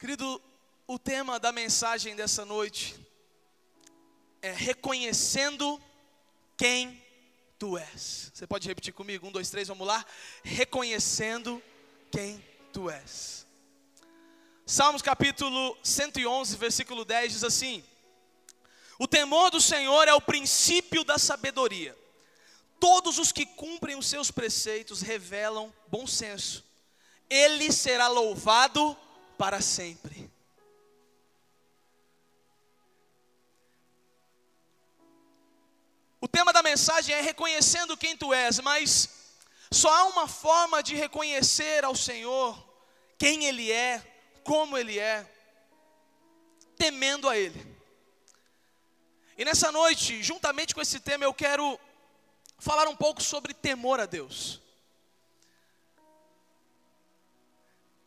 [0.00, 0.40] Querido,
[0.86, 2.98] o tema da mensagem dessa noite
[4.40, 5.78] é reconhecendo
[6.56, 7.04] quem
[7.58, 8.32] tu és.
[8.32, 9.26] Você pode repetir comigo?
[9.26, 10.02] Um, dois, três, vamos lá.
[10.42, 11.62] Reconhecendo
[12.10, 12.42] quem
[12.72, 13.46] tu és.
[14.64, 17.84] Salmos capítulo 111, versículo 10 diz assim:
[18.98, 21.94] O temor do Senhor é o princípio da sabedoria.
[22.80, 26.64] Todos os que cumprem os seus preceitos revelam bom senso.
[27.28, 28.96] Ele será louvado
[29.40, 30.30] para sempre.
[36.20, 39.08] O tema da mensagem é reconhecendo quem tu és, mas
[39.70, 42.54] só há uma forma de reconhecer ao Senhor
[43.18, 44.06] quem Ele é,
[44.44, 45.26] como Ele é,
[46.76, 47.66] temendo a Ele.
[49.38, 51.80] E nessa noite, juntamente com esse tema, eu quero
[52.58, 54.60] falar um pouco sobre temor a Deus.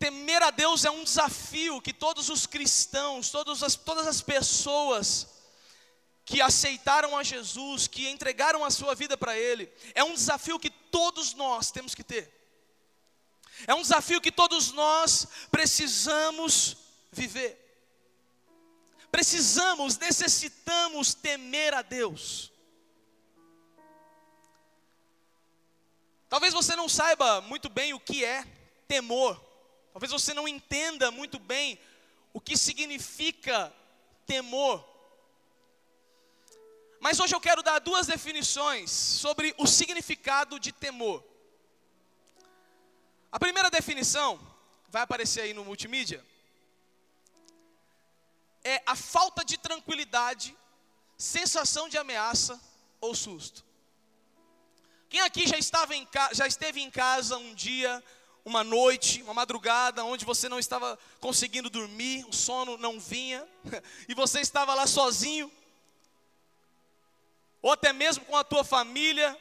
[0.04, 5.30] Temer a Deus é um desafio que todos os cristãos, todas as, todas as pessoas
[6.26, 10.70] que aceitaram a Jesus, que entregaram a sua vida para Ele, é um desafio que
[10.70, 12.30] todos nós temos que ter.
[13.66, 16.76] É um desafio que todos nós precisamos
[17.10, 17.58] viver.
[19.10, 22.52] Precisamos, necessitamos temer a Deus.
[26.28, 28.46] Talvez você não saiba muito bem o que é
[28.86, 29.53] temor.
[29.94, 31.80] Talvez você não entenda muito bem
[32.34, 33.72] o que significa
[34.26, 34.84] temor.
[37.00, 41.24] Mas hoje eu quero dar duas definições sobre o significado de temor.
[43.32, 44.40] A primeira definição,
[44.90, 46.26] vai aparecer aí no multimídia,
[48.64, 50.56] é a falta de tranquilidade,
[51.18, 52.60] sensação de ameaça
[53.00, 53.64] ou susto.
[55.08, 58.04] Quem aqui já, estava em, já esteve em casa um dia
[58.46, 63.48] uma noite, uma madrugada, onde você não estava conseguindo dormir, o sono não vinha,
[64.08, 65.52] e você estava lá sozinho,
[67.62, 69.40] ou até mesmo com a tua família,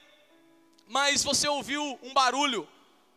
[0.87, 2.69] mas você ouviu um barulho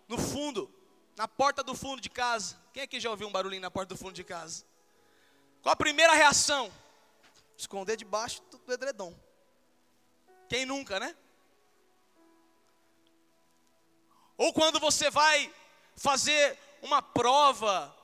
[0.07, 0.71] no fundo,
[1.15, 2.59] na porta do fundo de casa.
[2.73, 4.65] Quem aqui já ouviu um barulhinho na porta do fundo de casa?
[5.61, 6.71] Qual a primeira reação?
[7.57, 9.15] Esconder debaixo do edredom.
[10.49, 11.15] Quem nunca, né?
[14.37, 15.53] Ou quando você vai
[15.95, 17.95] fazer uma prova,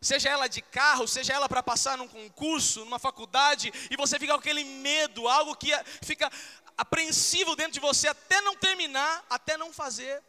[0.00, 4.32] seja ela de carro, seja ela para passar num concurso, numa faculdade, e você fica
[4.32, 5.70] com aquele medo, algo que
[6.02, 6.30] fica
[6.76, 10.22] apreensivo dentro de você até não terminar, até não fazer,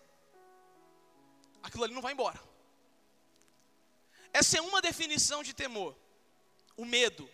[1.62, 2.40] aquilo ali não vai embora.
[4.34, 5.96] Essa é uma definição de temor,
[6.76, 7.30] o medo,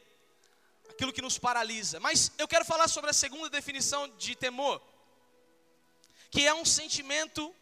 [0.90, 2.00] aquilo que nos paralisa.
[2.00, 4.82] Mas eu quero falar sobre a segunda definição de temor,
[6.32, 7.54] que é um sentimento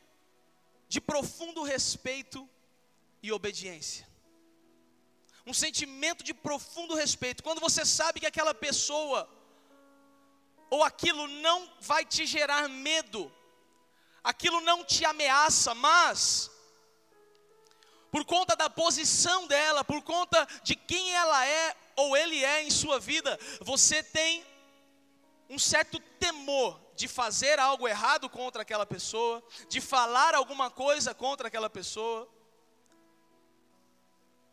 [0.94, 2.40] de profundo respeito
[3.24, 4.06] e obediência.
[5.48, 7.42] Um sentimento de profundo respeito.
[7.42, 9.20] Quando você sabe que aquela pessoa
[10.70, 13.32] ou aquilo não vai te gerar medo,
[14.22, 16.52] aquilo não te ameaça, mas
[18.12, 22.70] por conta da posição dela, por conta de quem ela é ou ele é em
[22.70, 24.46] sua vida, você tem
[25.50, 31.48] um certo temor de fazer algo errado contra aquela pessoa, de falar alguma coisa contra
[31.48, 32.30] aquela pessoa,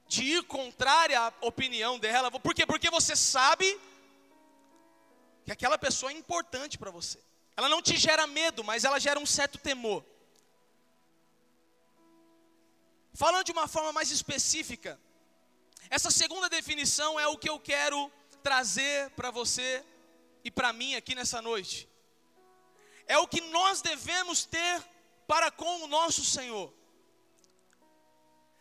[0.07, 2.31] de ir contrária à opinião dela.
[2.31, 2.65] Por quê?
[2.65, 3.69] Porque você sabe
[5.45, 7.19] que aquela pessoa é importante para você.
[7.55, 10.03] Ela não te gera medo, mas ela gera um certo temor.
[13.13, 14.99] Falando de uma forma mais específica,
[15.91, 18.11] essa segunda definição é o que eu quero
[18.43, 19.85] trazer para você
[20.43, 21.87] e para mim aqui nessa noite
[23.09, 24.85] é o que nós devemos ter
[25.27, 26.73] para com o nosso Senhor.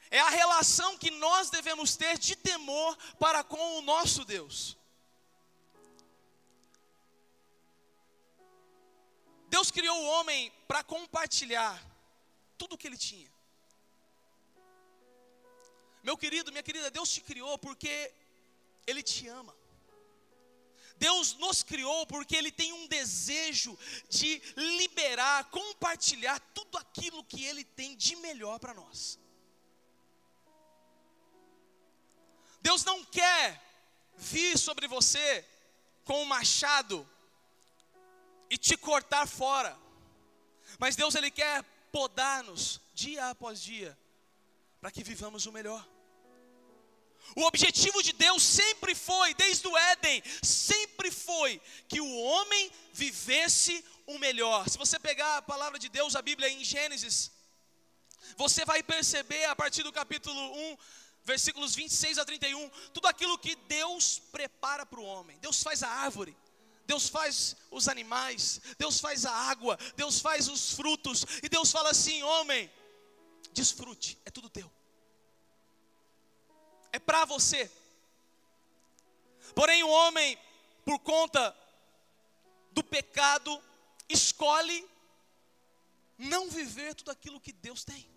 [0.10, 4.78] É a relação que nós devemos ter de temor para com o nosso Deus.
[9.50, 11.82] Deus criou o homem para compartilhar
[12.58, 13.30] tudo o que ele tinha.
[16.08, 18.14] Meu querido, minha querida, Deus te criou porque
[18.86, 19.54] Ele te ama.
[21.00, 23.78] Deus nos criou porque Ele tem um desejo
[24.10, 29.20] de liberar, compartilhar tudo aquilo que Ele tem de melhor para nós.
[32.62, 33.64] Deus não quer
[34.18, 35.46] vir sobre você
[36.04, 37.08] com um machado
[38.50, 39.78] e te cortar fora,
[40.80, 43.98] mas Deus Ele quer podar-nos dia após dia,
[44.80, 45.88] para que vivamos o melhor.
[47.36, 53.84] O objetivo de Deus sempre foi, desde o Éden, sempre foi que o homem vivesse
[54.08, 54.68] o melhor.
[54.70, 57.32] Se você pegar a palavra de Deus, a Bíblia em Gênesis,
[58.36, 60.40] você vai perceber a partir do capítulo
[60.74, 60.78] 1,
[61.24, 65.38] versículos 26 a 31, tudo aquilo que Deus prepara para o homem.
[65.40, 66.36] Deus faz a árvore,
[66.86, 71.92] Deus faz os animais, Deus faz a água, Deus faz os frutos, e Deus fala
[71.92, 72.72] assim: homem,
[73.54, 74.72] desfrute, é tudo teu,
[76.92, 77.72] é para você.
[79.56, 80.38] Porém, o homem,
[80.86, 81.56] por conta
[82.72, 83.62] do pecado,
[84.08, 84.88] escolhe
[86.18, 88.08] não viver tudo aquilo que Deus tem.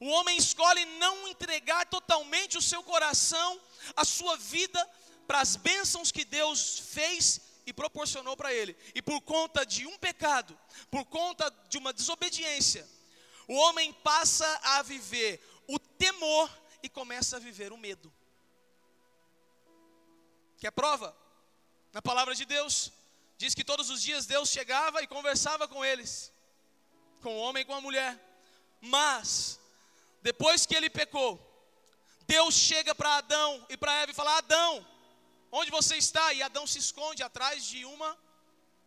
[0.00, 3.60] O homem escolhe não entregar totalmente o seu coração,
[3.94, 4.88] a sua vida,
[5.26, 8.76] para as bênçãos que Deus fez e proporcionou para ele.
[8.94, 10.58] E por conta de um pecado,
[10.90, 12.88] por conta de uma desobediência,
[13.46, 16.50] o homem passa a viver o temor
[16.82, 18.12] e começa a viver o medo.
[20.58, 21.16] Que é prova?
[21.92, 22.92] Na palavra de Deus,
[23.36, 26.32] diz que todos os dias Deus chegava e conversava com eles,
[27.22, 28.18] com o homem e com a mulher.
[28.80, 29.58] Mas
[30.22, 31.32] depois que ele pecou,
[32.26, 34.86] Deus chega para Adão e para Eva e fala: Adão,
[35.50, 36.32] onde você está?
[36.32, 38.16] E Adão se esconde atrás de uma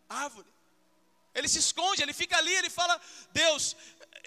[0.08, 0.52] árvore.
[1.36, 3.00] Ele se esconde, ele fica ali, ele fala:
[3.32, 3.76] Deus,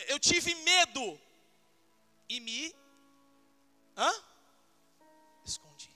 [0.09, 1.21] eu tive medo
[2.29, 2.75] e me
[3.96, 4.12] hã?
[5.44, 5.90] escondi.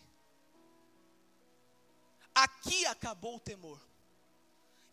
[2.35, 3.81] Aqui acabou o temor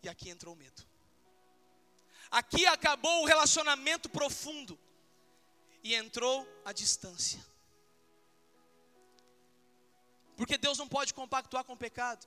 [0.02, 0.86] e aqui entrou o medo.
[2.30, 4.78] Aqui acabou o relacionamento profundo
[5.82, 7.40] e entrou a distância.
[10.36, 12.26] Porque Deus não pode compactuar com o pecado.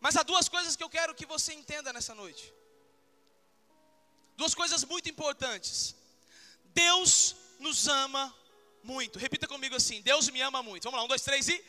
[0.00, 2.52] Mas há duas coisas que eu quero que você entenda nessa noite.
[4.36, 5.94] Duas coisas muito importantes.
[6.74, 8.34] Deus nos ama
[8.82, 9.18] muito.
[9.18, 10.84] Repita comigo assim: Deus me ama muito.
[10.84, 11.64] Vamos lá, um, dois, três e.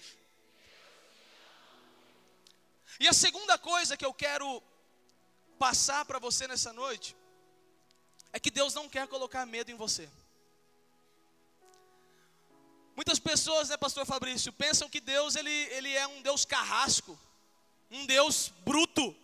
[2.99, 4.61] E a segunda coisa que eu quero
[5.57, 7.15] passar para você nessa noite
[8.31, 10.09] é que Deus não quer colocar medo em você.
[12.95, 17.19] Muitas pessoas, né, pastor Fabrício, pensam que Deus ele, ele é um Deus carrasco,
[17.89, 19.15] um Deus bruto,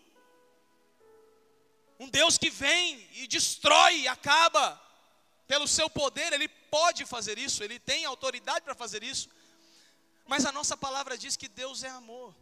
[2.00, 4.82] um Deus que vem e destrói, acaba
[5.48, 9.30] pelo seu poder, ele pode fazer isso, ele tem autoridade para fazer isso.
[10.32, 12.36] Mas a nossa palavra diz que Deus é amor.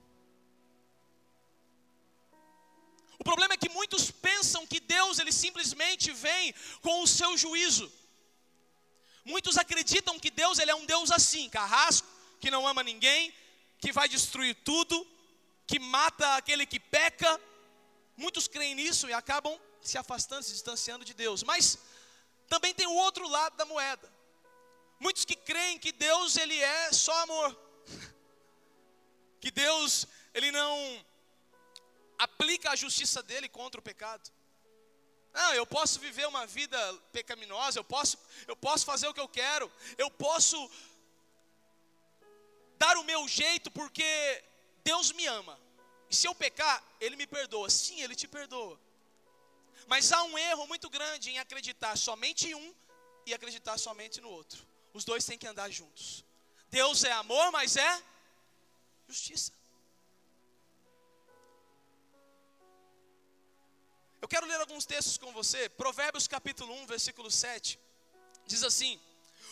[3.19, 7.91] O problema é que muitos pensam que Deus ele simplesmente vem com o seu juízo.
[9.25, 12.07] Muitos acreditam que Deus ele é um Deus assim, carrasco,
[12.39, 13.33] que não ama ninguém,
[13.79, 15.05] que vai destruir tudo,
[15.65, 17.41] que mata aquele que peca.
[18.15, 21.43] Muitos creem nisso e acabam se afastando, se distanciando de Deus.
[21.43, 21.77] Mas
[22.47, 24.16] também tem o outro lado da moeda.
[24.99, 27.57] Muitos que creem que Deus ele é só amor.
[29.39, 31.05] Que Deus ele não
[32.17, 34.31] aplica a justiça dele contra o pecado.
[35.31, 36.79] Não, eu posso viver uma vida
[37.11, 38.17] pecaminosa, eu posso,
[38.47, 40.57] eu posso fazer o que eu quero, eu posso
[42.77, 44.43] dar o meu jeito porque
[44.83, 45.59] Deus me ama.
[46.09, 47.69] E se eu pecar, Ele me perdoa.
[47.69, 48.79] Sim, Ele te perdoa.
[49.85, 52.75] Mas há um erro muito grande em acreditar somente em um
[53.25, 54.66] e acreditar somente no outro.
[54.97, 56.25] Os dois têm que andar juntos.
[56.71, 58.03] Deus é amor, mas é
[59.07, 59.51] justiça.
[64.19, 65.69] Eu quero ler alguns textos com você.
[65.69, 67.79] Provérbios capítulo 1, versículo 7.
[68.47, 68.99] Diz assim: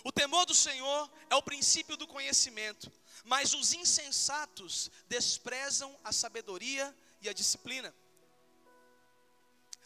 [0.03, 2.91] O temor do Senhor é o princípio do conhecimento,
[3.23, 7.93] mas os insensatos desprezam a sabedoria e a disciplina.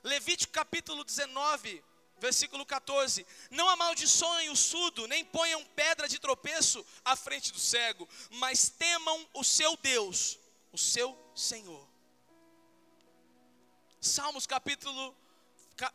[0.04, 1.84] Levítico capítulo 19,
[2.20, 8.08] versículo 14: Não amaldiçoem o surdo, nem ponham pedra de tropeço à frente do cego,
[8.32, 10.38] mas temam o seu Deus,
[10.72, 11.88] o seu Senhor.
[14.02, 15.16] Salmos capítulo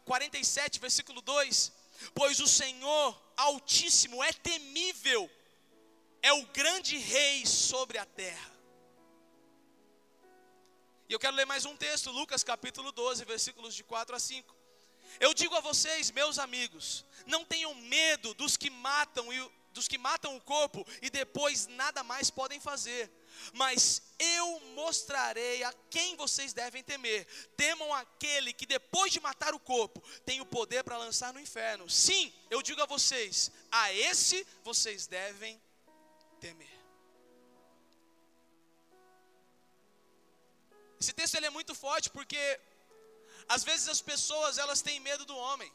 [0.05, 1.73] 47, versículo 2:
[2.15, 5.31] Pois o Senhor Altíssimo é temível,
[6.23, 8.53] é o grande rei sobre a terra.
[11.09, 14.54] E eu quero ler mais um texto, Lucas capítulo 12, versículos de 4 a 5.
[15.21, 19.99] Eu digo a vocês, meus amigos, não tenham medo dos que matam e dos que
[19.99, 23.11] matam o corpo e depois nada mais podem fazer.
[23.53, 27.27] Mas eu mostrarei a quem vocês devem temer.
[27.57, 31.91] Temam aquele que depois de matar o corpo tem o poder para lançar no inferno.
[31.91, 35.61] Sim, eu digo a vocês, a esse vocês devem
[36.41, 36.73] temer.
[41.01, 42.61] Esse texto ele é muito forte porque
[43.49, 45.73] às vezes as pessoas elas têm medo do homem.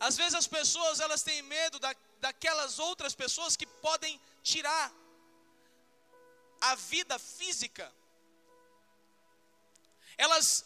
[0.00, 4.92] Às vezes as pessoas elas têm medo da, daquelas outras pessoas que podem tirar
[6.60, 7.92] a vida física.
[10.16, 10.64] Elas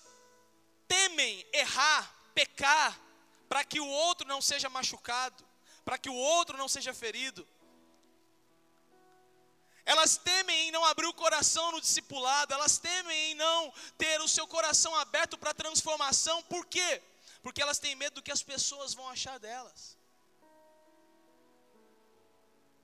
[0.86, 2.98] temem errar, pecar,
[3.48, 5.44] para que o outro não seja machucado,
[5.84, 7.46] para que o outro não seja ferido.
[9.92, 14.28] Elas temem em não abrir o coração no discipulado, elas temem em não ter o
[14.28, 16.42] seu coração aberto para transformação.
[16.54, 17.00] Por quê?
[17.40, 19.96] Porque elas têm medo do que as pessoas vão achar delas.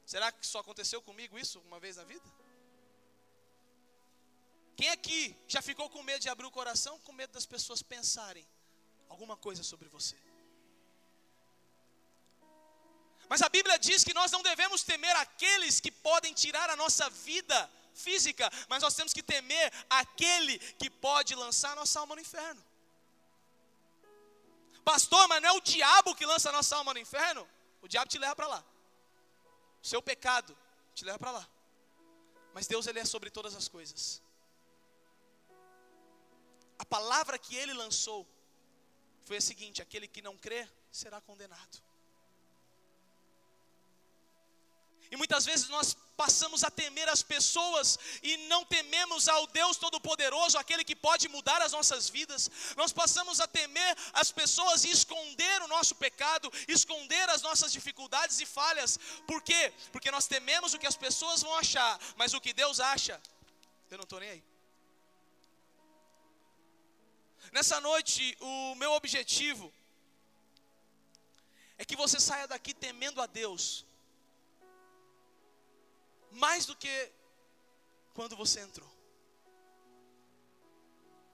[0.06, 2.28] Será que só aconteceu comigo isso uma vez na vida?
[4.76, 8.46] Quem aqui já ficou com medo de abrir o coração, com medo das pessoas pensarem
[9.08, 10.16] alguma coisa sobre você?
[13.32, 17.08] Mas a Bíblia diz que nós não devemos temer aqueles que podem tirar a nossa
[17.08, 17.58] vida
[17.94, 22.62] física, mas nós temos que temer aquele que pode lançar a nossa alma no inferno.
[24.84, 27.48] Pastor, mas não é o diabo que lança a nossa alma no inferno?
[27.80, 28.62] O diabo te leva para lá.
[29.82, 30.54] O seu pecado
[30.94, 31.48] te leva para lá.
[32.52, 34.20] Mas Deus ele é sobre todas as coisas.
[36.78, 38.28] A palavra que ele lançou
[39.24, 41.91] foi a seguinte: aquele que não crê será condenado.
[45.12, 50.56] E muitas vezes nós passamos a temer as pessoas e não tememos ao Deus Todo-Poderoso,
[50.56, 52.50] aquele que pode mudar as nossas vidas.
[52.78, 58.40] Nós passamos a temer as pessoas e esconder o nosso pecado, esconder as nossas dificuldades
[58.40, 58.98] e falhas.
[59.26, 59.74] Por quê?
[59.92, 63.20] Porque nós tememos o que as pessoas vão achar, mas o que Deus acha,
[63.90, 64.42] eu não estou nem aí.
[67.52, 69.70] Nessa noite, o meu objetivo
[71.76, 73.84] é que você saia daqui temendo a Deus
[76.32, 77.12] mais do que
[78.14, 78.90] quando você entrou.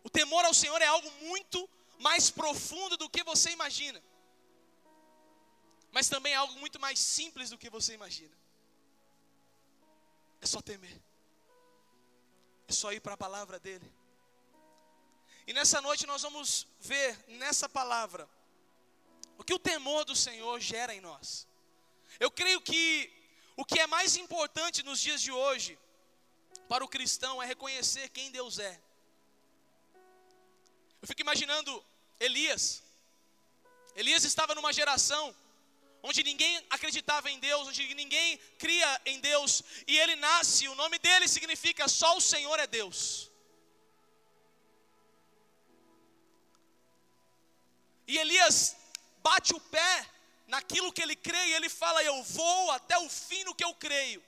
[0.02, 4.02] O temor ao Senhor é algo muito mais profundo do que você imagina,
[5.90, 8.37] mas também é algo muito mais simples do que você imagina.
[10.40, 11.02] É só temer,
[12.69, 13.93] é só ir para a palavra dEle.
[15.47, 18.28] E nessa noite nós vamos ver nessa palavra
[19.37, 21.49] o que o temor do Senhor gera em nós.
[22.21, 23.17] Eu creio que
[23.61, 25.73] o que é mais importante nos dias de hoje
[26.71, 28.75] para o cristão é reconhecer quem Deus é.
[31.03, 31.73] Eu fico imaginando
[32.27, 32.65] Elias.
[33.97, 35.25] Elias estava numa geração
[36.09, 40.97] onde ninguém acreditava em Deus, onde ninguém cria em Deus, e ele nasce, o nome
[41.00, 43.29] dele significa só o Senhor é Deus.
[48.07, 48.77] E Elias
[49.21, 49.95] bate o pé
[50.49, 53.75] naquilo que ele crê, e ele fala: Eu vou até o fim no que eu
[53.75, 54.25] creio.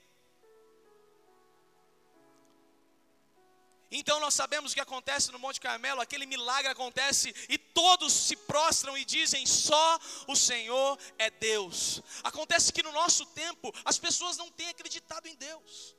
[3.90, 8.36] Então nós sabemos o que acontece no Monte Carmelo, aquele milagre acontece e todos se
[8.36, 9.98] prostram e dizem: só
[10.28, 12.00] o Senhor é Deus.
[12.22, 15.96] Acontece que no nosso tempo as pessoas não têm acreditado em Deus,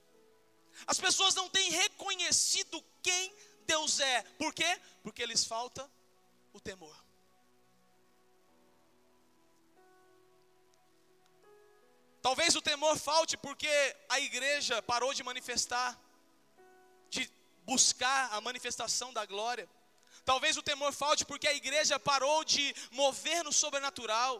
[0.87, 3.35] as pessoas não têm reconhecido quem
[3.65, 4.79] Deus é, por quê?
[5.03, 5.89] Porque lhes falta
[6.53, 6.95] o temor.
[12.21, 13.73] Talvez o temor falte porque
[14.07, 15.99] a igreja parou de manifestar,
[17.09, 17.29] de
[17.63, 19.67] buscar a manifestação da glória.
[20.23, 24.33] Talvez o temor falte porque a igreja parou de mover no sobrenatural,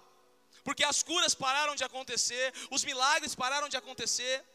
[0.64, 4.46] porque as curas pararam de acontecer, os milagres pararam de acontecer,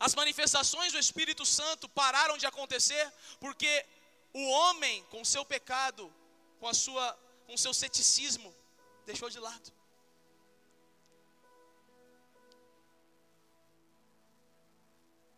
[0.00, 3.04] as manifestações do Espírito Santo pararam de acontecer,
[3.38, 3.86] porque
[4.32, 6.12] o homem, com seu pecado,
[6.58, 7.06] com a sua,
[7.46, 8.54] com seu ceticismo,
[9.04, 9.79] deixou de lado.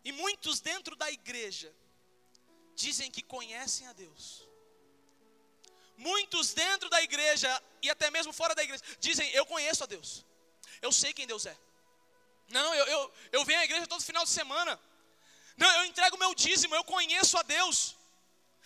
[0.03, 1.73] E muitos dentro da igreja
[2.75, 4.47] dizem que conhecem a Deus.
[5.95, 10.25] Muitos dentro da igreja e até mesmo fora da igreja dizem: Eu conheço a Deus.
[10.81, 11.57] Eu sei quem Deus é.
[12.49, 14.79] Não, eu, eu, eu venho à igreja todo final de semana.
[15.55, 17.95] Não, eu entrego meu dízimo, eu conheço a Deus.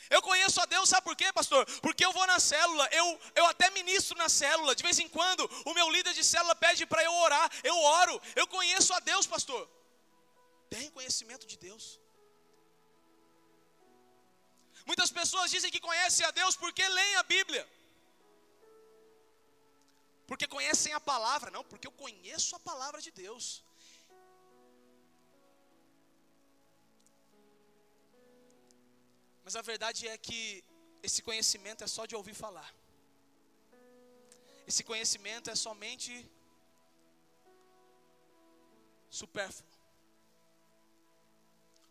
[0.09, 1.65] Eu conheço a Deus, sabe por quê, pastor?
[1.81, 4.73] Porque eu vou na célula, eu, eu até ministro na célula.
[4.73, 8.21] De vez em quando, o meu líder de célula pede para eu orar, eu oro.
[8.35, 9.69] Eu conheço a Deus, pastor.
[10.69, 11.85] Tem conhecimento de Deus.
[14.89, 17.63] Muitas pessoas dizem que conhecem a Deus porque leem a Bíblia.
[20.29, 23.45] Porque conhecem a palavra, não, porque eu conheço a palavra de Deus.
[29.45, 30.41] Mas a verdade é que
[31.01, 32.69] esse conhecimento é só de ouvir falar.
[34.69, 36.11] Esse conhecimento é somente
[39.09, 39.66] supérfluo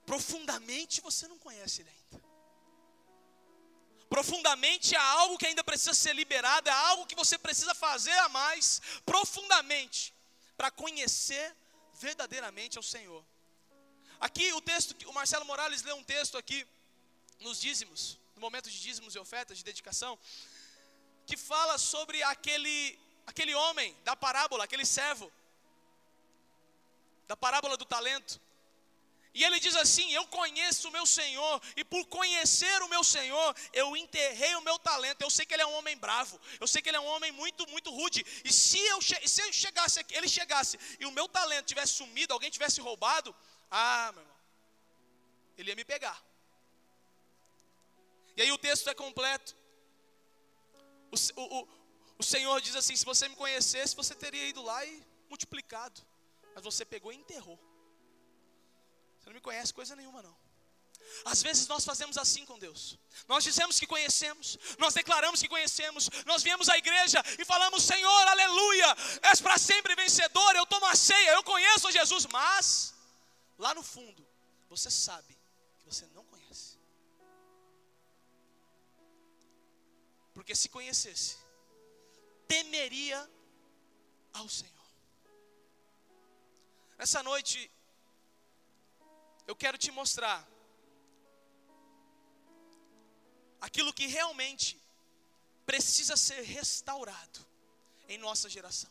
[0.06, 2.24] profundamente você não conhece ele ainda.
[4.08, 8.28] Profundamente há algo que ainda precisa ser liberado, é algo que você precisa fazer a
[8.28, 10.14] mais, profundamente,
[10.56, 11.54] para conhecer
[11.94, 13.24] verdadeiramente ao Senhor.
[14.20, 16.66] Aqui o texto, o Marcelo Morales leu um texto aqui,
[17.40, 20.18] nos dízimos, no momento de dízimos e ofertas, de dedicação,
[21.26, 25.30] que fala sobre aquele, aquele homem da parábola, aquele servo,
[27.26, 28.40] da parábola do talento.
[29.38, 33.54] E ele diz assim: Eu conheço o meu Senhor, e por conhecer o meu Senhor,
[33.70, 35.20] eu enterrei o meu talento.
[35.20, 37.30] Eu sei que ele é um homem bravo, eu sei que ele é um homem
[37.32, 38.24] muito, muito rude.
[38.42, 42.32] E se eu, se eu chegasse aqui, ele chegasse e o meu talento tivesse sumido,
[42.32, 43.36] alguém tivesse roubado,
[43.70, 44.36] ah, meu irmão,
[45.58, 46.18] ele ia me pegar.
[48.38, 49.54] E aí o texto é completo.
[51.12, 51.68] O, o,
[52.20, 56.00] o Senhor diz assim: se você me conhecesse, você teria ido lá e multiplicado.
[56.54, 57.65] Mas você pegou e enterrou.
[59.26, 60.36] Você não me conhece coisa nenhuma, não.
[61.24, 62.96] Às vezes nós fazemos assim com Deus.
[63.26, 68.28] Nós dizemos que conhecemos, nós declaramos que conhecemos, nós viemos à igreja e falamos: Senhor,
[68.28, 68.86] aleluia,
[69.22, 70.54] és para sempre vencedor.
[70.54, 72.94] Eu tomo a ceia, eu conheço Jesus, mas
[73.58, 74.24] lá no fundo,
[74.68, 75.36] você sabe
[75.80, 76.78] que você não conhece.
[80.34, 81.36] Porque se conhecesse,
[82.46, 83.28] temeria
[84.34, 84.72] ao Senhor.
[86.96, 87.68] Nessa noite,
[89.46, 90.46] eu quero te mostrar
[93.60, 94.80] aquilo que realmente
[95.64, 97.44] precisa ser restaurado
[98.08, 98.90] em nossa geração.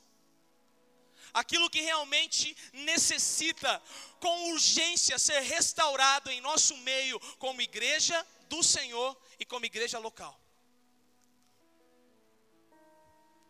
[1.34, 3.82] Aquilo que realmente necessita
[4.20, 10.40] com urgência ser restaurado em nosso meio como igreja do Senhor e como igreja local.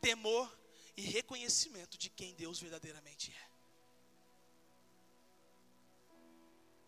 [0.01, 0.51] Temor
[0.97, 3.54] e reconhecimento de quem Deus verdadeiramente é.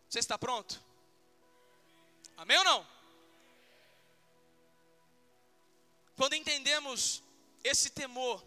[0.10, 0.82] Você está pronto?
[2.38, 2.88] Amém ou não?
[6.16, 7.22] Quando entendemos
[7.64, 8.44] esse temor,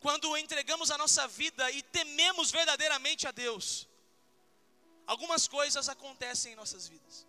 [0.00, 3.88] quando entregamos a nossa vida e tememos verdadeiramente a Deus,
[5.06, 7.26] algumas coisas acontecem em nossas vidas.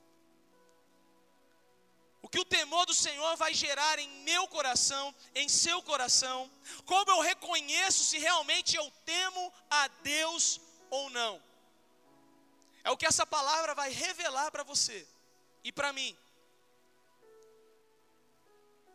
[2.22, 6.51] O que o temor do Senhor vai gerar em meu coração, em seu coração,
[6.86, 11.42] como eu reconheço se realmente eu temo a Deus ou não.
[12.87, 15.05] É o que essa palavra vai revelar para você
[15.61, 16.11] e para mim.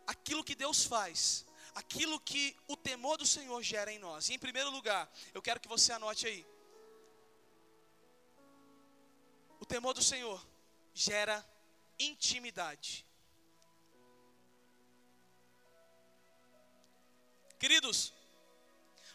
[0.07, 4.31] Aquilo que Deus faz, aquilo que o temor do Senhor gera em nós.
[4.31, 5.02] E em primeiro lugar,
[5.35, 6.42] eu quero que você anote aí.
[9.61, 10.40] O temor do Senhor
[10.94, 11.37] gera
[11.98, 13.05] intimidade.
[17.59, 18.11] Queridos,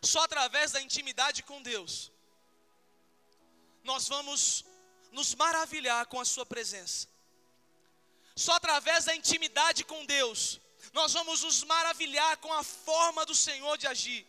[0.04, 2.12] só através da intimidade com Deus
[3.88, 4.66] nós vamos
[5.12, 7.08] nos maravilhar com a Sua presença.
[8.36, 10.60] Só através da intimidade com Deus,
[10.94, 14.26] nós vamos nos maravilhar com a forma do Senhor de agir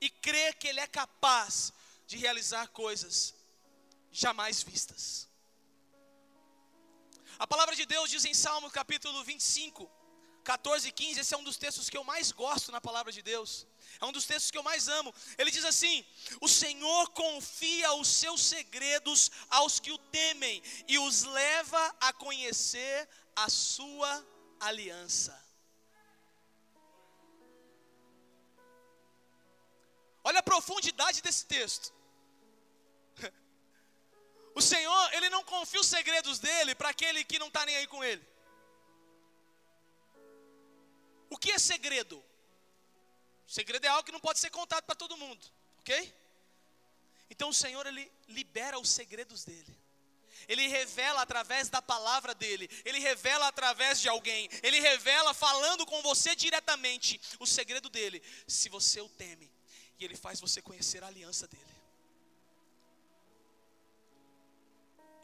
[0.00, 1.72] e crer que Ele é capaz
[2.06, 3.34] de realizar coisas
[4.10, 5.28] jamais vistas.
[7.38, 9.90] A palavra de Deus diz em Salmo capítulo 25,
[10.44, 13.22] 14 e 15, esse é um dos textos que eu mais gosto na palavra de
[13.22, 13.66] Deus.
[14.00, 15.14] É um dos textos que eu mais amo.
[15.38, 16.04] Ele diz assim:
[16.40, 23.08] O Senhor confia os seus segredos aos que o temem e os leva a conhecer
[23.36, 24.26] a sua
[24.60, 25.40] aliança.
[30.24, 31.92] Olha a profundidade desse texto.
[34.54, 37.86] O Senhor, Ele não confia os segredos dele para aquele que não está nem aí
[37.86, 38.22] com Ele.
[41.30, 42.22] O que é segredo?
[43.46, 45.46] Segredo é algo que não pode ser contado para todo mundo,
[45.80, 46.14] ok?
[47.30, 49.82] Então o Senhor ele libera os segredos dele.
[50.48, 56.02] Ele revela através da palavra dele, ele revela através de alguém, ele revela falando com
[56.02, 59.50] você diretamente o segredo dele, se você o teme,
[59.98, 61.72] e ele faz você conhecer a aliança dele.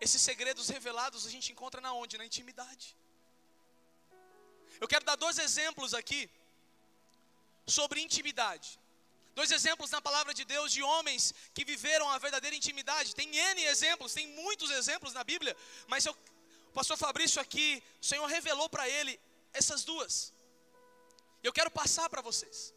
[0.01, 2.17] Esses segredos revelados a gente encontra na onde?
[2.17, 2.97] Na intimidade.
[4.81, 6.31] Eu quero dar dois exemplos aqui
[7.69, 8.79] sobre intimidade.
[9.35, 13.15] Dois exemplos na palavra de Deus de homens que viveram a verdadeira intimidade.
[13.15, 16.13] Tem N exemplos, tem muitos exemplos na Bíblia, mas eu,
[16.71, 19.19] o pastor Fabrício aqui, o Senhor revelou para ele
[19.53, 20.33] essas duas.
[21.43, 22.75] Eu quero passar para vocês.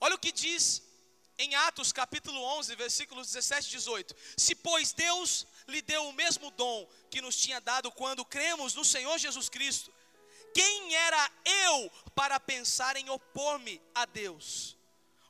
[0.00, 0.82] Olha o que diz
[1.38, 6.50] em Atos capítulo 11, versículos 17 e 18: Se, pois, Deus lhe deu o mesmo
[6.52, 9.92] dom que nos tinha dado quando cremos no Senhor Jesus Cristo,
[10.56, 14.74] quem era eu para pensar em opor-me a Deus?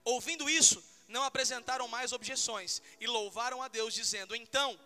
[0.05, 4.79] Ouvindo isso, não apresentaram mais objeções e louvaram a Deus, dizendo: Então,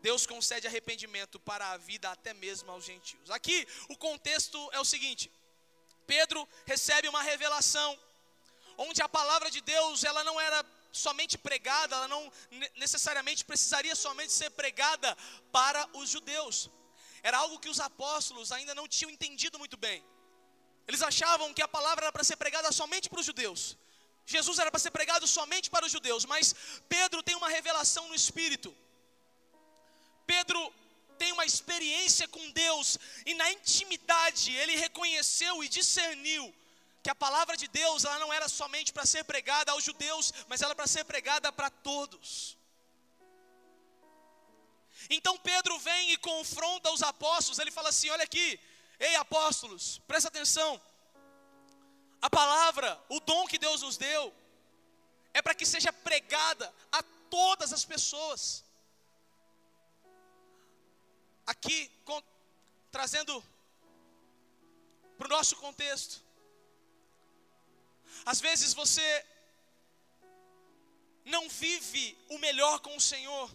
[0.00, 3.30] Deus concede arrependimento para a vida até mesmo aos gentios.
[3.30, 5.30] Aqui o contexto é o seguinte:
[6.06, 7.98] Pedro recebe uma revelação
[8.78, 12.32] onde a palavra de Deus ela não era somente pregada, ela não
[12.76, 15.14] necessariamente precisaria somente ser pregada
[15.52, 16.70] para os judeus.
[17.28, 19.98] Era algo que os apóstolos ainda não tinham entendido muito bem.
[20.88, 23.76] Eles achavam que a palavra era para ser pregada somente para os judeus.
[24.34, 26.54] Jesus era para ser pregado somente para os judeus, mas
[26.88, 28.70] Pedro tem uma revelação no espírito.
[30.24, 30.60] Pedro
[31.18, 36.44] tem uma experiência com Deus e na intimidade ele reconheceu e discerniu
[37.02, 40.62] que a palavra de Deus ela não era somente para ser pregada aos judeus, mas
[40.62, 42.55] ela para ser pregada para todos.
[45.08, 48.58] Então Pedro vem e confronta os apóstolos, ele fala assim: olha aqui,
[48.98, 50.80] ei apóstolos, presta atenção.
[52.20, 54.34] A palavra, o dom que Deus nos deu,
[55.32, 58.64] é para que seja pregada a todas as pessoas.
[61.46, 62.20] Aqui, com,
[62.90, 63.44] trazendo
[65.16, 66.22] para o nosso contexto.
[68.24, 69.26] Às vezes você
[71.24, 73.50] não vive o melhor com o Senhor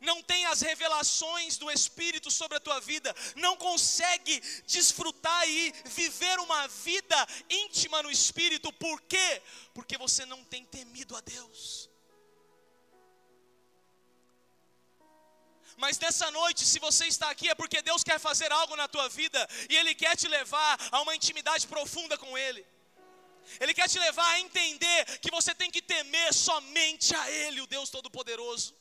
[0.00, 6.38] não tem as revelações do Espírito sobre a tua vida, não consegue desfrutar e viver
[6.40, 9.42] uma vida íntima no Espírito, por quê?
[9.74, 11.88] Porque você não tem temido a Deus.
[15.76, 19.08] Mas nessa noite, se você está aqui, é porque Deus quer fazer algo na tua
[19.08, 22.66] vida e Ele quer te levar a uma intimidade profunda com Ele.
[23.60, 27.66] Ele quer te levar a entender que você tem que temer somente a Ele, o
[27.66, 28.77] Deus Todo-Poderoso.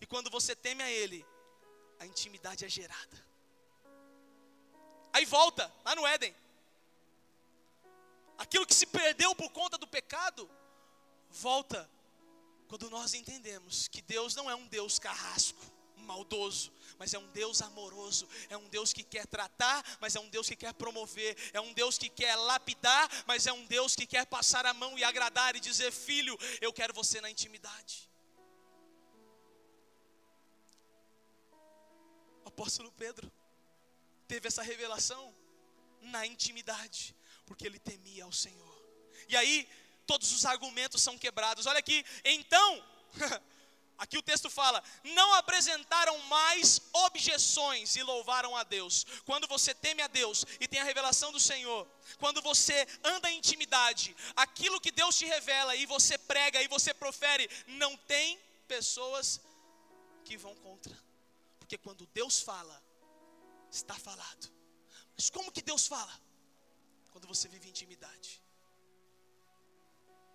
[0.00, 1.24] E quando você teme a Ele,
[1.98, 3.26] a intimidade é gerada.
[5.12, 6.34] Aí volta, lá no Éden.
[8.36, 10.48] Aquilo que se perdeu por conta do pecado,
[11.28, 11.90] volta
[12.68, 15.60] quando nós entendemos que Deus não é um Deus carrasco,
[15.96, 20.28] maldoso, mas é um Deus amoroso, é um Deus que quer tratar, mas é um
[20.28, 24.06] Deus que quer promover, é um Deus que quer lapidar, mas é um Deus que
[24.06, 28.07] quer passar a mão e agradar e dizer: Filho, eu quero você na intimidade.
[32.58, 33.32] Apóstolo Pedro
[34.26, 35.32] teve essa revelação
[36.02, 37.14] na intimidade,
[37.46, 38.76] porque ele temia ao Senhor.
[39.28, 39.68] E aí,
[40.04, 41.66] todos os argumentos são quebrados.
[41.66, 42.84] Olha aqui, então,
[43.96, 49.06] aqui o texto fala: não apresentaram mais objeções e louvaram a Deus.
[49.24, 51.86] Quando você teme a Deus e tem a revelação do Senhor,
[52.18, 56.92] quando você anda em intimidade, aquilo que Deus te revela e você prega e você
[56.92, 59.40] profere, não tem pessoas
[60.24, 61.07] que vão contra.
[61.68, 62.82] Porque quando Deus fala,
[63.70, 64.44] está falado.
[65.14, 66.14] Mas como que Deus fala?
[67.12, 68.42] Quando você vive intimidade.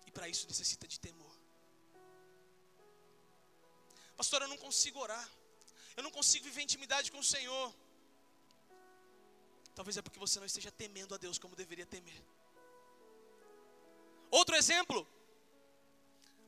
[0.06, 1.36] E para isso necessita de temor.
[4.16, 5.28] Pastor, eu não consigo orar.
[5.96, 7.74] Eu não consigo viver intimidade com o Senhor.
[9.74, 12.22] Talvez é porque você não esteja temendo a Deus como deveria temer.
[14.30, 15.04] Outro exemplo,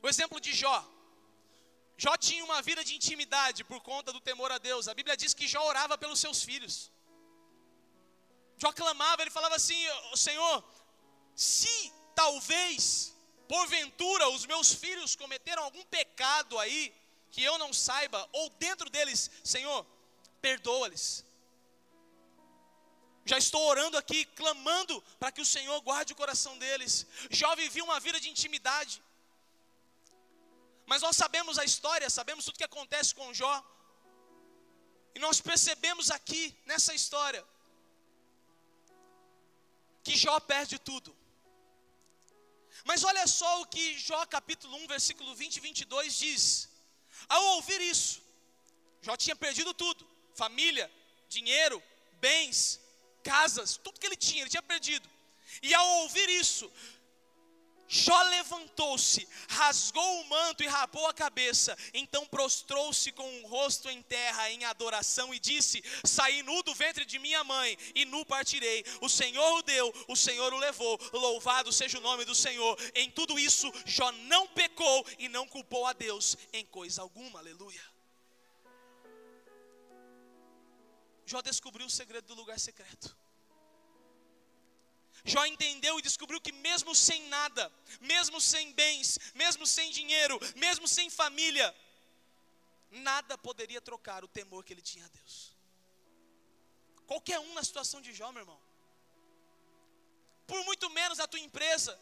[0.01, 0.96] o exemplo de Jó.
[1.97, 4.87] Jó tinha uma vida de intimidade por conta do temor a Deus.
[4.87, 6.91] A Bíblia diz que Jó orava pelos seus filhos.
[8.57, 9.79] Jó clamava, ele falava assim:
[10.15, 10.63] Senhor,
[11.35, 13.15] se talvez,
[13.47, 16.93] porventura, os meus filhos cometeram algum pecado aí,
[17.31, 19.85] que eu não saiba, ou dentro deles, Senhor,
[20.41, 21.25] perdoa-lhes.
[23.25, 27.05] Já estou orando aqui, clamando para que o Senhor guarde o coração deles.
[27.29, 29.01] Jó vivia uma vida de intimidade.
[30.91, 33.55] Mas nós sabemos a história, sabemos tudo que acontece com Jó.
[35.15, 37.43] E nós percebemos aqui, nessa história,
[40.05, 41.11] que Jó perde tudo.
[42.89, 46.69] Mas olha só o que Jó capítulo 1, versículo 20 e 22 diz.
[47.27, 48.21] Ao ouvir isso,
[49.01, 50.89] Jó tinha perdido tudo: família,
[51.27, 51.83] dinheiro,
[52.27, 52.79] bens,
[53.23, 55.09] casas, tudo que ele tinha, ele tinha perdido.
[55.61, 56.71] E ao ouvir isso,
[57.89, 61.77] Jó levantou-se, rasgou o manto e rapou a cabeça.
[61.93, 67.05] Então prostrou-se com o rosto em terra em adoração e disse: Saí nu do ventre
[67.05, 68.83] de minha mãe e nu partirei.
[69.01, 70.99] O Senhor o deu, o Senhor o levou.
[71.13, 72.77] Louvado seja o nome do Senhor.
[72.93, 77.39] Em tudo isso, Jó não pecou e não culpou a Deus em coisa alguma.
[77.39, 77.81] Aleluia.
[81.25, 83.15] Jó descobriu o segredo do lugar secreto.
[85.27, 90.87] Jó entendeu e descobriu que, mesmo sem nada, mesmo sem bens, mesmo sem dinheiro, mesmo
[90.87, 91.75] sem família,
[92.89, 95.53] nada poderia trocar o temor que ele tinha a Deus.
[97.05, 98.59] Qualquer um na situação de Jó, meu irmão,
[100.45, 101.99] por muito menos na tua empresa,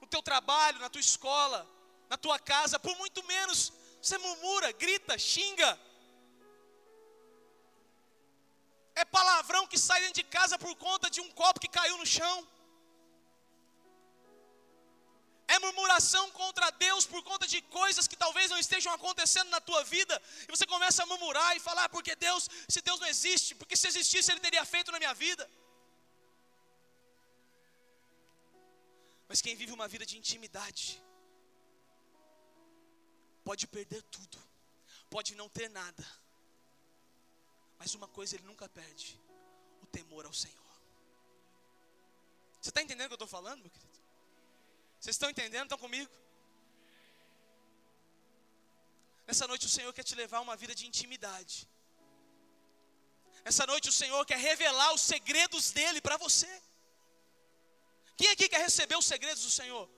[0.00, 1.68] no teu trabalho, na tua escola,
[2.08, 5.78] na tua casa, por muito menos você murmura, grita, xinga,
[8.94, 12.06] é palavrão que sai dentro de casa por conta de um copo que caiu no
[12.06, 12.36] chão.
[15.54, 19.82] É murmuração contra Deus por conta de coisas que talvez não estejam acontecendo na tua
[19.82, 20.20] vida.
[20.46, 23.88] E você começa a murmurar e falar, porque Deus, se Deus não existe, porque se
[23.88, 25.50] existisse Ele teria feito na minha vida.
[29.28, 31.02] Mas quem vive uma vida de intimidade
[33.44, 34.38] pode perder tudo,
[35.08, 36.04] pode não ter nada,
[37.80, 39.18] mas uma coisa ele nunca perde:
[39.82, 40.70] o temor ao Senhor.
[42.60, 43.98] Você está entendendo o que eu estou falando, meu querido?
[45.00, 45.64] Vocês estão entendendo?
[45.64, 46.12] Estão comigo?
[49.26, 51.56] Nessa noite o Senhor quer te levar a uma vida de intimidade.
[53.50, 56.50] Essa noite o Senhor quer revelar os segredos dele para você.
[58.18, 59.88] Quem aqui quer receber os segredos do Senhor?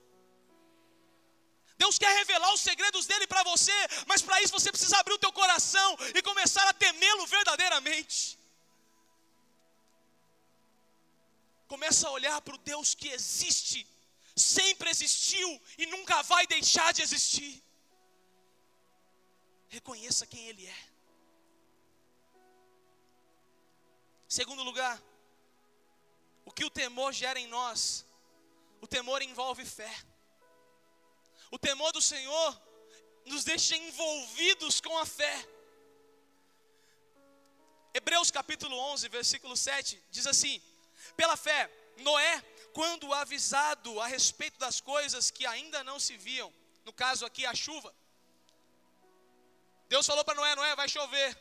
[1.77, 3.73] Deus quer revelar os segredos dele para você,
[4.07, 8.37] mas para isso você precisa abrir o teu coração e começar a temê-lo verdadeiramente.
[11.67, 13.87] Começa a olhar para o Deus que existe,
[14.35, 17.63] sempre existiu e nunca vai deixar de existir.
[19.69, 20.93] Reconheça quem Ele é.
[24.27, 25.01] Segundo lugar,
[26.45, 28.05] o que o temor gera em nós?
[28.81, 29.91] O temor envolve fé.
[31.53, 32.49] O temor do Senhor
[33.27, 35.35] nos deixa envolvidos com a fé.
[37.93, 40.59] Hebreus capítulo 11, versículo 7 diz assim:
[41.15, 42.41] Pela fé, Noé,
[42.73, 46.51] quando avisado a respeito das coisas que ainda não se viam,
[46.85, 47.93] no caso aqui a chuva,
[49.87, 51.37] Deus falou para Noé: Noé, vai chover.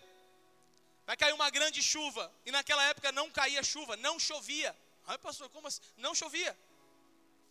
[1.07, 2.31] Vai cair uma grande chuva.
[2.45, 4.77] E naquela época não caía chuva, não chovia.
[5.07, 5.81] Ai, pastor, como assim?
[5.97, 6.55] Não chovia.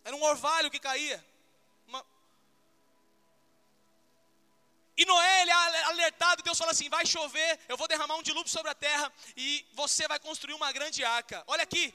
[0.04, 1.31] Era um orvalho que caía.
[5.02, 8.52] E Noé, ele é alertado, Deus fala assim: vai chover, eu vou derramar um dilúvio
[8.56, 11.42] sobre a terra e você vai construir uma grande arca.
[11.46, 11.92] Olha aqui,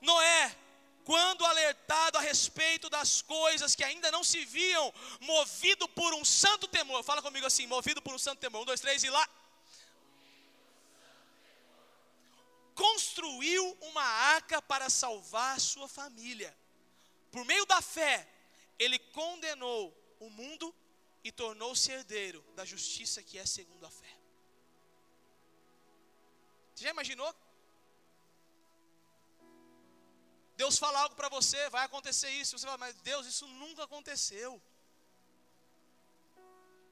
[0.00, 0.56] Noé,
[1.04, 4.86] quando alertado a respeito das coisas que ainda não se viam,
[5.20, 8.62] movido por um santo temor, fala comigo assim: movido por um santo temor.
[8.62, 9.28] Um, dois, três e lá.
[12.80, 16.56] construiu uma arca para salvar sua família.
[17.30, 18.26] Por meio da fé,
[18.78, 20.74] ele condenou o mundo
[21.22, 24.16] e tornou-se herdeiro da justiça que é segundo a fé.
[26.74, 27.34] Você já imaginou?
[30.56, 32.58] Deus fala algo para você, vai acontecer isso.
[32.58, 34.60] Você fala, mas Deus, isso nunca aconteceu.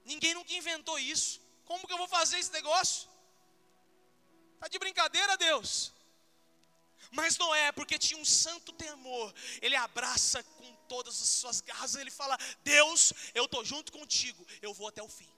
[0.05, 1.41] Ninguém nunca inventou isso.
[1.67, 3.09] Como que eu vou fazer esse negócio?
[4.55, 5.93] Está de brincadeira, Deus.
[7.11, 9.35] Mas não é, porque tinha um santo temor.
[9.63, 11.95] Ele abraça com todas as suas garras.
[11.95, 14.47] Ele fala: Deus, eu estou junto contigo.
[14.61, 15.31] Eu vou até o fim.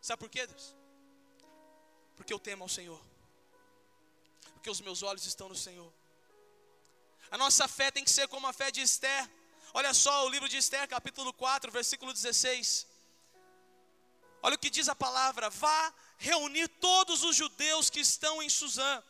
[0.00, 0.74] Sabe por quê, Deus?
[2.16, 3.00] Porque eu temo ao Senhor.
[4.54, 5.92] Porque os meus olhos estão no Senhor.
[7.30, 9.28] A nossa fé tem que ser como a fé de Esther.
[9.74, 12.86] Olha só o livro de Esther, capítulo 4, versículo 16.
[14.42, 19.02] Olha o que diz a palavra: vá reunir todos os judeus que estão em Suzã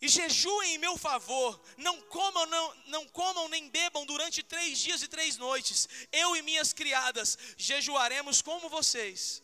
[0.00, 5.02] e jejuem em meu favor, não comam, não, não comam nem bebam durante três dias
[5.02, 5.88] e três noites.
[6.12, 9.42] Eu e minhas criadas jejuaremos como vocês.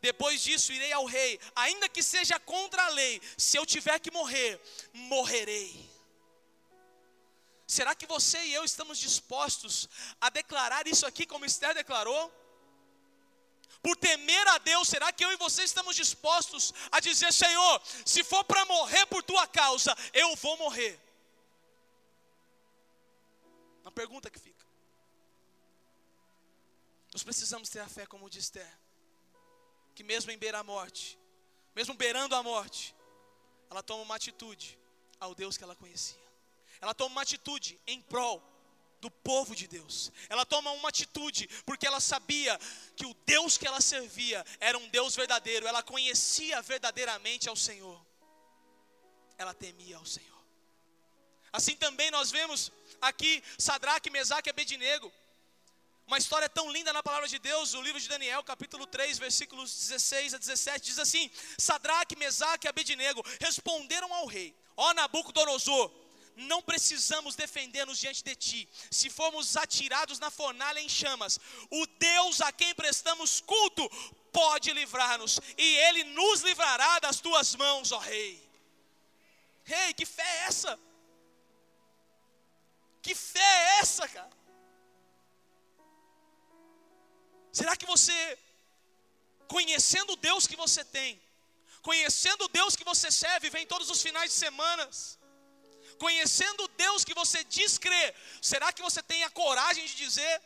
[0.00, 3.20] Depois disso irei ao rei, ainda que seja contra a lei.
[3.36, 4.60] Se eu tiver que morrer,
[4.92, 5.90] morrerei.
[7.66, 9.88] Será que você e eu estamos dispostos
[10.20, 12.41] a declarar isso aqui como Esther declarou?
[13.82, 18.22] Por temer a Deus, será que eu e você estamos dispostos a dizer: Senhor, se
[18.22, 21.00] for para morrer por tua causa, eu vou morrer?
[23.82, 24.64] Uma pergunta que fica.
[27.12, 28.78] Nós precisamos ter a fé como diz Esther,
[29.94, 31.18] que mesmo em beira a morte,
[31.74, 32.94] mesmo beirando a morte,
[33.68, 34.78] ela toma uma atitude
[35.18, 36.22] ao Deus que ela conhecia.
[36.80, 38.51] Ela toma uma atitude em prol
[39.02, 40.12] do povo de Deus.
[40.28, 42.58] Ela toma uma atitude porque ela sabia
[42.96, 45.66] que o Deus que ela servia era um Deus verdadeiro.
[45.66, 48.00] Ela conhecia verdadeiramente ao Senhor.
[49.36, 50.40] Ela temia ao Senhor.
[51.52, 55.12] Assim também nós vemos aqui Sadraque, Mesaque e Abednego.
[56.06, 59.74] Uma história tão linda na palavra de Deus, o livro de Daniel, capítulo 3, versículos
[59.88, 65.90] 16 a 17, diz assim: Sadraque, Mesaque e Abednego responderam ao rei: Ó Nabucodonosor,
[66.42, 68.68] não precisamos defender-nos diante de ti.
[68.90, 71.38] Se formos atirados na fornalha em chamas,
[71.70, 73.88] o Deus a quem prestamos culto
[74.32, 78.42] pode livrar-nos, e ele nos livrará das tuas mãos, ó Rei.
[79.64, 80.78] Rei, que fé é essa?
[83.02, 84.30] Que fé é essa, cara?
[87.52, 88.38] Será que você,
[89.46, 91.20] conhecendo o Deus que você tem,
[91.82, 95.18] conhecendo o Deus que você serve, vem todos os finais de semanas,
[95.98, 100.42] conhecendo o Deus que você diz crer, será que você tem a coragem de dizer,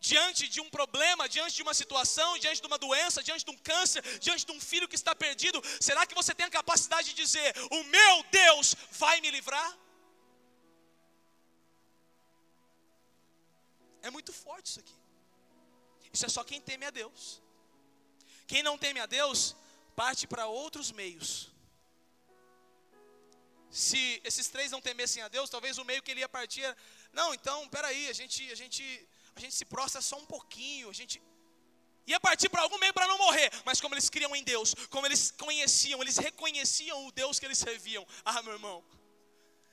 [0.00, 3.58] diante de um problema, diante de uma situação, diante de uma doença, diante de um
[3.58, 7.14] câncer, diante de um filho que está perdido, será que você tem a capacidade de
[7.14, 9.76] dizer: O meu Deus vai me livrar?
[14.02, 14.94] É muito forte isso aqui.
[16.12, 17.42] Isso é só quem teme a Deus.
[18.46, 19.54] Quem não teme a Deus,
[19.94, 21.50] parte para outros meios.
[23.70, 26.76] Se esses três não temessem a Deus, talvez o meio que ele ia partir era,
[27.12, 30.92] não, então, peraí, a gente, a gente, a gente se prostra só um pouquinho, a
[30.92, 31.22] gente
[32.06, 35.06] ia partir para algum meio para não morrer, mas como eles criam em Deus, como
[35.06, 38.06] eles conheciam, eles reconheciam o Deus que eles serviam.
[38.24, 38.82] Ah, meu irmão,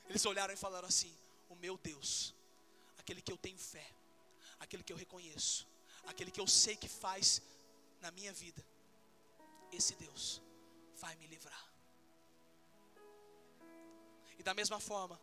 [0.09, 1.13] eles olharam e falaram assim:
[1.47, 2.35] O meu Deus,
[2.97, 3.89] aquele que eu tenho fé,
[4.59, 5.65] aquele que eu reconheço,
[6.05, 7.41] aquele que eu sei que faz
[8.01, 8.65] na minha vida,
[9.71, 10.41] esse Deus
[10.97, 11.74] vai me livrar.
[14.37, 15.19] E da mesma forma,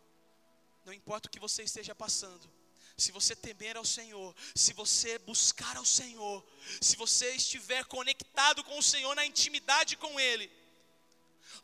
[0.85, 2.49] não importa o que você esteja passando,
[2.97, 6.45] se você temer ao Senhor, se você buscar ao Senhor,
[6.81, 10.51] se você estiver conectado com o Senhor na intimidade com Ele,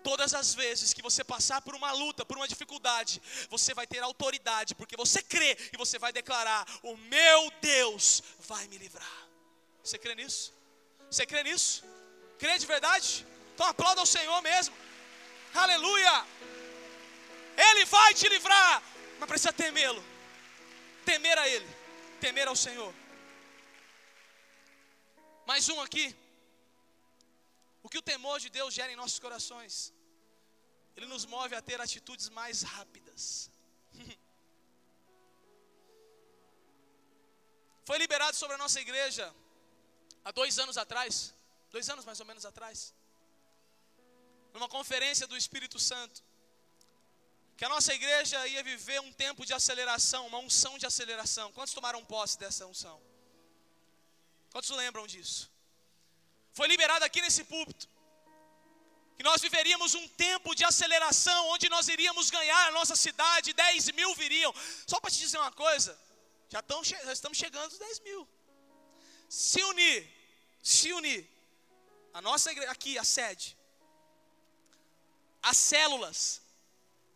[0.03, 3.99] todas as vezes que você passar por uma luta, por uma dificuldade, você vai ter
[3.99, 9.27] autoridade, porque você crê e você vai declarar: O meu Deus vai me livrar.
[9.83, 10.53] Você crê nisso?
[11.09, 11.83] Você crê nisso?
[12.37, 13.25] Crê de verdade?
[13.53, 14.75] Então aplauda ao Senhor mesmo.
[15.53, 16.25] Aleluia!
[17.67, 18.81] Ele vai te livrar,
[19.19, 20.03] mas precisa temê-lo
[21.09, 21.69] temer a Ele,
[22.23, 22.93] temer ao Senhor.
[25.49, 26.15] Mais um aqui.
[27.85, 29.73] O que o temor de Deus gera em nossos corações?
[30.95, 33.23] Ele nos move a ter atitudes mais rápidas.
[37.87, 39.25] Foi liberado sobre a nossa igreja
[40.23, 41.33] há dois anos atrás,
[41.75, 42.93] dois anos mais ou menos atrás,
[44.53, 46.21] numa conferência do Espírito Santo
[47.59, 51.51] que a nossa igreja ia viver um tempo de aceleração, uma unção de aceleração.
[51.51, 52.97] Quantos tomaram posse dessa unção?
[54.49, 55.51] Quantos lembram disso?
[56.53, 57.85] Foi liberado aqui nesse púlpito
[59.17, 63.91] que nós viveríamos um tempo de aceleração, onde nós iríamos ganhar a nossa cidade, 10
[63.91, 64.53] mil viriam.
[64.87, 65.99] Só para te dizer uma coisa,
[66.47, 66.63] já,
[67.07, 68.25] já estamos chegando aos 10 mil.
[69.27, 70.07] Se unir,
[70.63, 71.29] se unir,
[72.13, 73.57] a nossa igreja, aqui, a sede,
[75.41, 76.41] as células,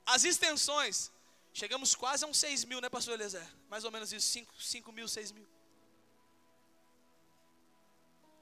[0.06, 1.12] as extensões,
[1.54, 3.48] chegamos quase a uns 6 mil, né, pastor Eliezer?
[3.70, 5.48] Mais ou menos isso, 5, 5 mil, 6 mil.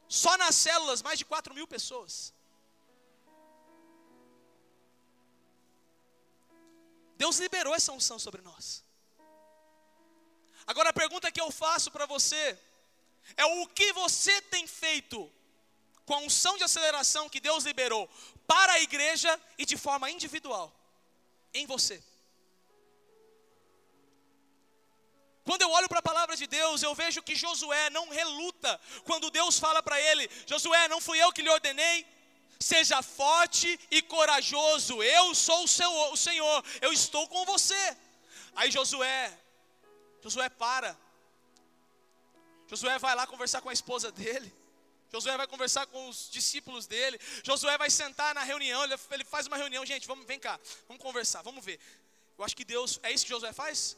[0.07, 2.33] Só nas células, mais de 4 mil pessoas.
[7.15, 8.83] Deus liberou essa unção sobre nós.
[10.65, 12.57] Agora a pergunta que eu faço para você
[13.37, 15.31] é o que você tem feito
[16.05, 18.09] com a unção de aceleração que Deus liberou
[18.47, 20.73] para a igreja e de forma individual
[21.53, 22.01] em você.
[25.43, 29.31] Quando eu olho para a palavra de Deus, eu vejo que Josué não reluta quando
[29.31, 32.05] Deus fala para ele: Josué, não fui eu que lhe ordenei,
[32.59, 37.97] seja forte e corajoso, eu sou o, seu, o Senhor, eu estou com você.
[38.55, 39.37] Aí Josué,
[40.21, 40.95] Josué para,
[42.67, 44.60] Josué vai lá conversar com a esposa dele.
[45.11, 47.19] Josué vai conversar com os discípulos dele.
[47.43, 48.81] Josué vai sentar na reunião.
[48.83, 49.85] Ele, faz uma reunião.
[49.85, 50.57] Gente, vamos, vem cá.
[50.87, 51.41] Vamos conversar.
[51.41, 51.79] Vamos ver.
[52.37, 52.99] Eu acho que Deus.
[53.03, 53.97] É isso que Josué faz?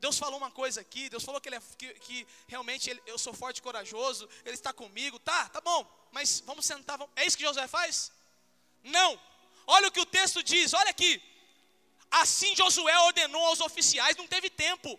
[0.00, 1.08] Deus falou uma coisa aqui.
[1.08, 4.28] Deus falou que, ele é, que, que realmente ele, eu sou forte e corajoso.
[4.44, 5.18] Ele está comigo.
[5.20, 5.88] Tá, tá bom.
[6.10, 6.98] Mas vamos sentar.
[6.98, 8.10] Vamos, é isso que Josué faz?
[8.82, 9.20] Não.
[9.64, 10.74] Olha o que o texto diz.
[10.74, 11.22] Olha aqui.
[12.10, 14.16] Assim Josué ordenou aos oficiais.
[14.16, 14.98] Não teve tempo.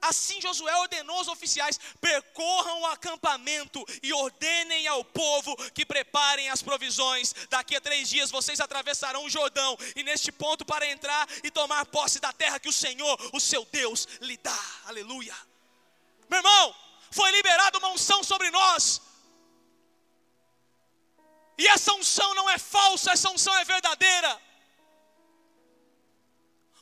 [0.00, 6.62] Assim Josué ordenou aos oficiais: percorram o acampamento e ordenem ao povo que preparem as
[6.62, 7.34] provisões.
[7.48, 11.84] Daqui a três dias vocês atravessarão o Jordão, e neste ponto para entrar e tomar
[11.86, 14.58] posse da terra que o Senhor, o seu Deus, lhe dá.
[14.86, 15.36] Aleluia.
[16.28, 16.74] Meu irmão,
[17.10, 19.02] foi liberada uma unção sobre nós.
[21.58, 24.49] E essa unção não é falsa, essa unção é verdadeira.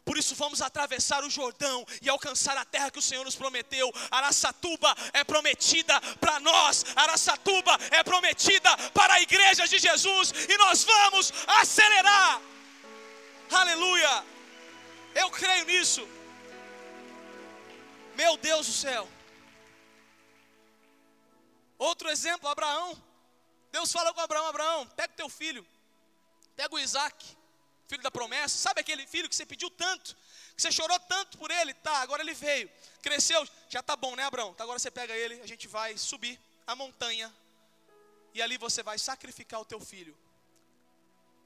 [0.08, 3.92] Por isso vamos atravessar o Jordão e alcançar a terra que o Senhor nos prometeu.
[4.10, 6.82] Araçatuba é prometida para nós.
[6.96, 11.30] Araçatuba é prometida para a igreja de Jesus e nós vamos
[11.60, 12.40] acelerar.
[13.50, 14.24] Aleluia!
[15.14, 16.08] Eu creio nisso.
[18.14, 19.06] Meu Deus do céu.
[21.76, 22.96] Outro exemplo, Abraão.
[23.70, 25.66] Deus fala com Abraão: Abraão, pega o teu filho,
[26.56, 27.36] pega o Isaac,
[27.88, 28.56] filho da promessa.
[28.56, 30.14] Sabe aquele filho que você pediu tanto,
[30.54, 31.72] que você chorou tanto por ele?
[31.74, 32.70] Tá, agora ele veio,
[33.02, 34.54] cresceu, já tá bom, né, Abraão?
[34.54, 37.34] Tá, agora você pega ele, a gente vai subir a montanha
[38.34, 40.16] e ali você vai sacrificar o teu filho.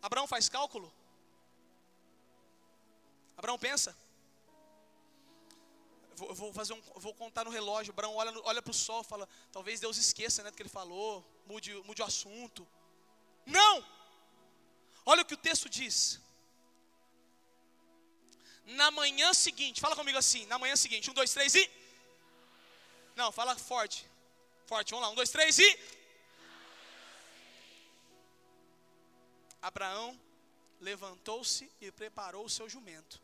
[0.03, 0.93] Abraão faz cálculo?
[3.37, 3.97] Abraão pensa?
[6.19, 7.93] Eu vou, fazer um, vou contar no relógio.
[7.93, 11.25] Abraão olha, olha para o sol, fala: talvez Deus esqueça né, do que ele falou,
[11.47, 12.67] mude, mude o assunto.
[13.47, 13.85] Não!
[15.07, 16.21] Olha o que o texto diz
[18.65, 21.71] na manhã seguinte, fala comigo assim, na manhã seguinte, um, dois, três e.
[23.17, 24.09] Não, fala forte.
[24.67, 25.13] Forte, vamos lá.
[25.13, 25.79] Um, dois, três e.
[29.61, 30.19] Abraão
[30.81, 33.21] levantou-se e preparou o seu jumento.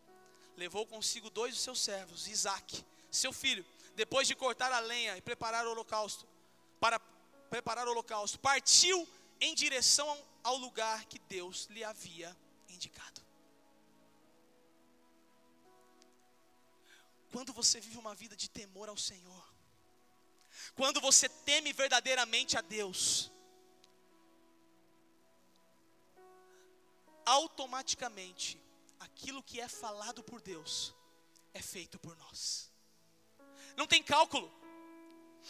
[0.57, 3.65] Levou consigo dois dos seus servos, Isaac, seu filho,
[3.95, 6.27] depois de cortar a lenha e preparar o holocausto,
[6.79, 7.01] para
[7.51, 9.09] preparar o holocausto, partiu
[9.41, 12.37] em direção ao lugar que Deus lhe havia
[12.69, 13.28] indicado.
[17.31, 19.45] Quando você vive uma vida de temor ao Senhor,
[20.75, 23.31] quando você teme verdadeiramente a Deus,
[27.25, 28.59] automaticamente
[28.99, 30.95] aquilo que é falado por Deus
[31.53, 32.71] é feito por nós.
[33.77, 34.51] Não tem cálculo,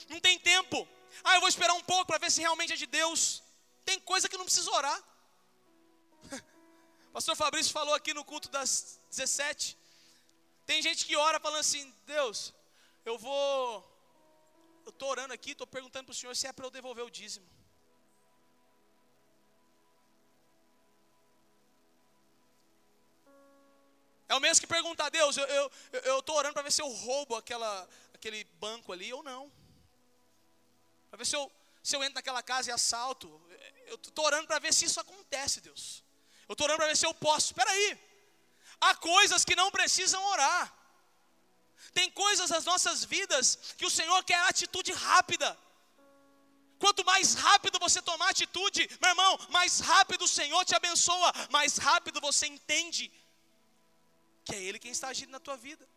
[0.09, 0.87] não tem tempo.
[1.23, 3.43] Ah, eu vou esperar um pouco para ver se realmente é de Deus.
[3.85, 5.03] Tem coisa que não precisa orar.
[7.13, 9.78] Pastor Fabrício falou aqui no culto das 17.
[10.69, 12.53] Tem gente que ora falando assim: Deus,
[13.11, 13.43] eu vou.
[14.85, 17.11] Eu estou orando aqui, estou perguntando para o Senhor se é para eu devolver o
[17.19, 17.49] dízimo.
[24.29, 27.89] É o mesmo que perguntar, Deus, eu estou orando para ver se eu roubo aquela,
[28.13, 29.51] aquele banco ali ou não.
[31.09, 31.51] Para ver se eu,
[31.83, 33.27] se eu entro naquela casa e assalto.
[33.87, 36.05] Eu estou orando para ver se isso acontece, Deus.
[36.47, 37.47] Eu estou orando para ver se eu posso.
[37.53, 38.08] Espera aí.
[38.81, 40.73] Há coisas que não precisam orar.
[41.93, 45.59] Tem coisas nas nossas vidas que o Senhor quer atitude rápida.
[46.79, 51.77] Quanto mais rápido você tomar atitude, meu irmão, mais rápido o Senhor te abençoa, mais
[51.77, 53.11] rápido você entende
[54.45, 55.89] que é Ele quem está agindo na tua vida.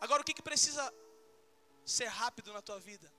[0.00, 0.92] Agora, o que, que precisa
[1.84, 3.10] ser rápido na tua vida?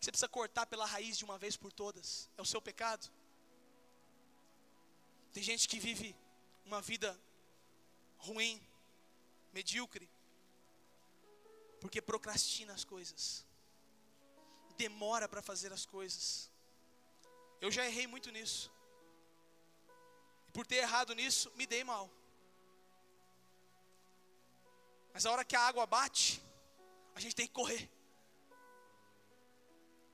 [0.00, 2.28] Você precisa cortar pela raiz de uma vez por todas?
[2.38, 3.10] É o seu pecado?
[5.32, 6.14] Tem gente que vive
[6.64, 7.18] uma vida
[8.18, 8.60] ruim,
[9.52, 10.08] medíocre,
[11.80, 13.46] porque procrastina as coisas,
[14.76, 16.50] demora para fazer as coisas.
[17.60, 18.70] Eu já errei muito nisso.
[20.48, 22.10] E por ter errado nisso, me dei mal.
[25.12, 26.42] Mas a hora que a água bate,
[27.14, 27.88] a gente tem que correr.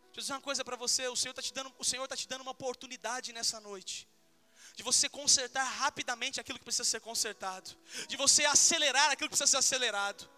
[0.04, 2.16] Deixa eu dizer uma coisa para você, o Senhor está te dando, o Senhor está
[2.16, 4.08] te dando uma oportunidade nessa noite
[4.76, 7.74] de você consertar rapidamente aquilo que precisa ser consertado,
[8.06, 10.28] de você acelerar aquilo que precisa ser acelerado.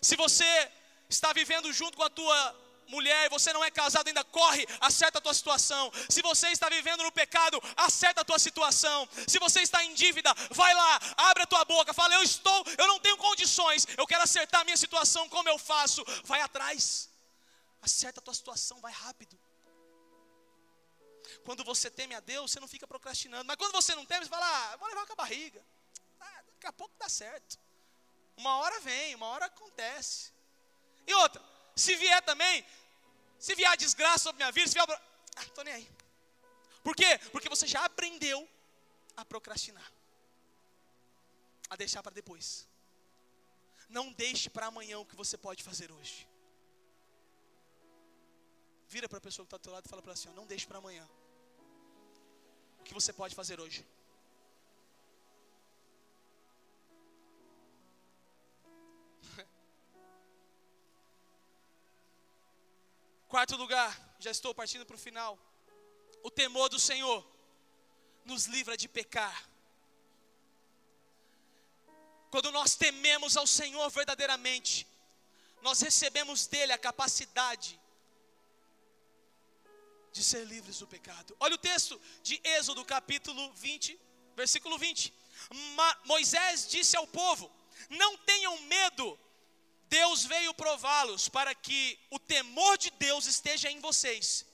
[0.00, 0.70] Se você
[1.08, 5.20] está vivendo junto com a tua mulher, você não é casado ainda, corre, acerta a
[5.20, 5.92] tua situação.
[6.08, 9.08] Se você está vivendo no pecado, acerta a tua situação.
[9.28, 12.88] Se você está em dívida, vai lá, abre a tua boca, fala: "Eu estou, eu
[12.88, 17.08] não tenho condições, eu quero acertar a minha situação, como eu faço?" Vai atrás.
[17.80, 19.38] Acerta a tua situação, vai rápido.
[21.44, 23.44] Quando você teme a Deus, você não fica procrastinando.
[23.44, 25.64] Mas quando você não teme, você fala, ah, vou levar com a barriga.
[26.20, 27.58] Ah, daqui a pouco dá certo.
[28.36, 30.32] Uma hora vem, uma hora acontece.
[31.06, 31.42] E outra,
[31.74, 32.64] se vier também,
[33.38, 34.86] se vier a desgraça sobre minha vida, se vier.
[35.36, 35.90] Ah, estou nem aí.
[36.82, 37.18] Por quê?
[37.30, 38.48] Porque você já aprendeu
[39.16, 39.92] a procrastinar.
[41.68, 42.68] A deixar para depois.
[43.88, 46.28] Não deixe para amanhã o que você pode fazer hoje.
[48.88, 50.32] Vira para a pessoa que está do teu lado e fala para ela assim: ó,
[50.32, 51.08] não deixe para amanhã
[52.82, 53.86] o que você pode fazer hoje?
[63.28, 65.38] Quarto lugar, já estou partindo para o final.
[66.24, 67.24] O temor do Senhor
[68.24, 69.48] nos livra de pecar.
[72.32, 74.88] Quando nós tememos ao Senhor verdadeiramente,
[75.62, 77.80] nós recebemos dele a capacidade
[80.12, 81.36] de ser livres do pecado.
[81.40, 83.98] Olha o texto de Êxodo, capítulo 20,
[84.36, 85.12] versículo 20.
[85.76, 87.50] Ma Moisés disse ao povo:
[87.88, 89.18] Não tenham medo,
[89.88, 94.46] Deus veio prová-los para que o temor de Deus esteja em vocês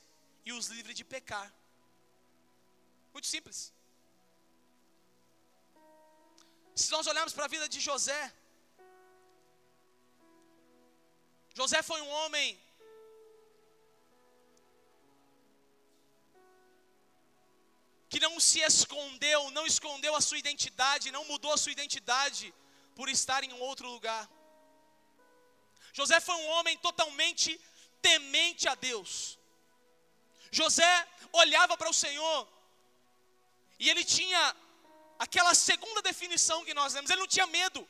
[0.45, 1.53] e os livre de pecar.
[3.13, 3.73] Muito simples.
[6.75, 8.23] Se nós olharmos para a vida de José,
[11.55, 12.47] José foi um homem
[18.09, 22.55] que não se escondeu, não escondeu a sua identidade, não mudou a sua identidade
[22.95, 24.29] por estar em um outro lugar.
[25.93, 27.61] José foi um homem totalmente
[28.01, 29.39] temente a Deus.
[30.51, 32.49] José olhava para o Senhor
[33.79, 34.57] e ele tinha
[35.19, 37.87] aquela segunda definição que nós lemos, ele não tinha medo.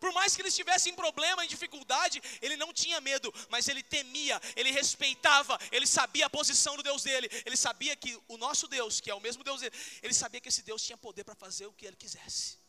[0.00, 3.82] Por mais que ele estivesse em problema, em dificuldade, ele não tinha medo, mas ele
[3.82, 8.68] temia, ele respeitava, ele sabia a posição do Deus dele, ele sabia que o nosso
[8.68, 11.34] Deus, que é o mesmo Deus dele, ele sabia que esse Deus tinha poder para
[11.34, 12.66] fazer o que ele quisesse.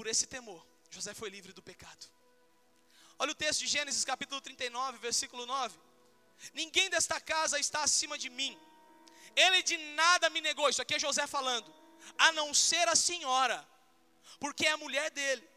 [0.00, 2.06] por esse temor, José foi livre do pecado.
[3.18, 5.78] Olha o texto de Gênesis capítulo 39, versículo 9.
[6.54, 8.58] Ninguém desta casa está acima de mim.
[9.36, 10.70] Ele de nada me negou.
[10.70, 11.70] Isso aqui é José falando.
[12.18, 13.66] A não ser a senhora,
[14.38, 15.48] porque é a mulher dele.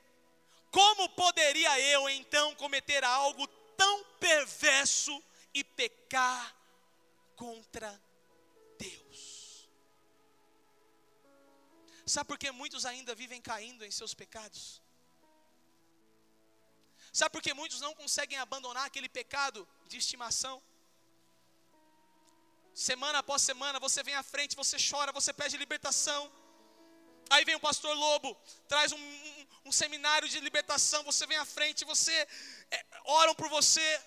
[0.72, 3.48] Como poderia eu então cometer algo
[3.78, 5.24] tão perverso
[5.54, 6.56] e pecar
[7.36, 8.02] contra
[8.78, 9.70] Deus?
[12.06, 14.82] Sabe por que muitos ainda vivem caindo em seus pecados?
[17.14, 20.62] Sabe por que muitos não conseguem abandonar aquele pecado de estimação?
[22.74, 26.32] Semana após semana você vem à frente, você chora, você pede libertação.
[27.30, 31.04] Aí vem o pastor Lobo, traz um, um, um seminário de libertação.
[31.04, 32.14] Você vem à frente, você
[32.72, 34.02] é, oram por você,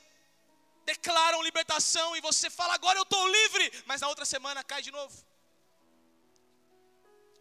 [0.85, 3.85] declaram libertação e você fala: agora eu estou livre.
[3.87, 5.17] Mas na outra semana cai de novo.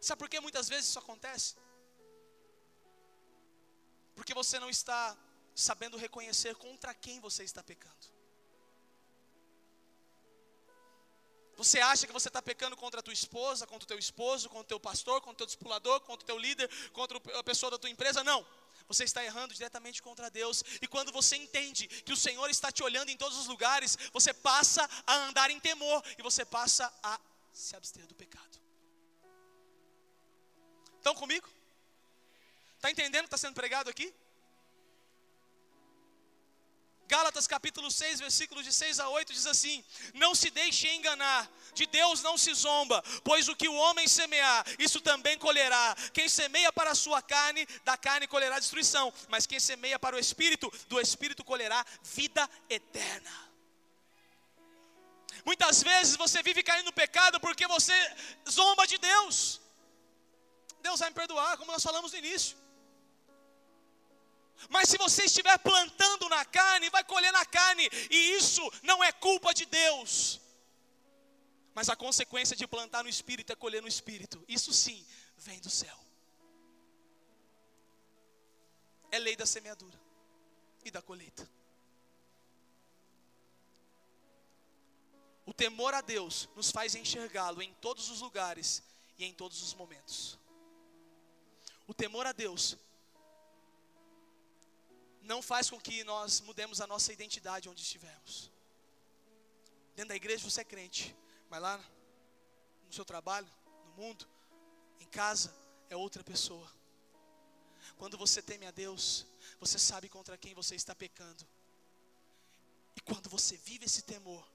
[0.01, 1.55] Sabe por que muitas vezes isso acontece?
[4.15, 5.17] Porque você não está
[5.53, 8.14] sabendo reconhecer contra quem você está pecando.
[11.57, 14.63] Você acha que você está pecando contra a tua esposa, contra o teu esposo, contra
[14.63, 17.77] o teu pastor, contra o teu discipulador, contra o teu líder, contra a pessoa da
[17.77, 18.23] tua empresa?
[18.23, 18.45] Não.
[18.87, 20.63] Você está errando diretamente contra Deus.
[20.81, 24.33] E quando você entende que o Senhor está te olhando em todos os lugares, você
[24.33, 27.19] passa a andar em temor e você passa a
[27.51, 28.59] se abster do pecado.
[30.97, 31.49] Estão comigo?
[32.75, 34.13] Está entendendo o que está sendo pregado aqui?
[37.07, 39.83] Gálatas capítulo 6, versículos de 6 a 8 diz assim:
[40.13, 44.65] Não se deixe enganar, de Deus não se zomba, pois o que o homem semear,
[44.79, 45.95] isso também colherá.
[46.13, 50.19] Quem semeia para a sua carne, da carne colherá destruição, mas quem semeia para o
[50.19, 53.45] espírito, do espírito colherá vida eterna.
[55.45, 57.93] Muitas vezes você vive caindo no pecado porque você
[58.49, 59.61] zomba de Deus.
[60.81, 62.64] Deus vai me perdoar, como nós falamos no início.
[64.69, 69.11] Mas se você estiver plantando na carne, vai colher na carne, e isso não é
[69.11, 70.39] culpa de Deus.
[71.73, 74.43] Mas a consequência de plantar no espírito é colher no espírito.
[74.47, 75.05] Isso sim
[75.37, 75.97] vem do céu.
[79.11, 79.99] É lei da semeadura
[80.83, 81.47] e da colheita.
[85.45, 88.81] O temor a Deus nos faz enxergá-lo em todos os lugares
[89.17, 90.39] e em todos os momentos.
[91.87, 92.77] O temor a Deus
[95.25, 98.51] não faz com que nós mudemos a nossa identidade onde estivermos.
[99.95, 101.15] Dentro da igreja você é crente,
[101.49, 101.77] mas lá
[102.85, 103.47] no seu trabalho,
[103.85, 104.27] no mundo,
[104.99, 105.53] em casa,
[105.89, 106.69] é outra pessoa.
[107.97, 109.25] Quando você teme a Deus,
[109.59, 111.45] você sabe contra quem você está pecando.
[112.95, 114.47] E quando você vive esse temor,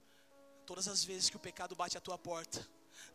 [0.67, 2.67] todas as vezes que o pecado bate à tua porta,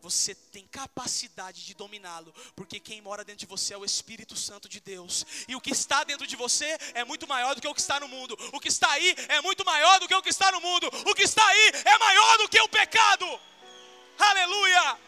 [0.06, 4.70] você tem capacidade de dominá-lo, porque quem mora dentro de você é o Espírito Santo
[4.70, 7.74] de Deus, e o que está dentro de você é muito maior do que o
[7.74, 10.30] que está no mundo, o que está aí é muito maior do que o que
[10.30, 13.40] está no mundo, o que está aí é maior do que o pecado,
[14.20, 15.00] aleluia!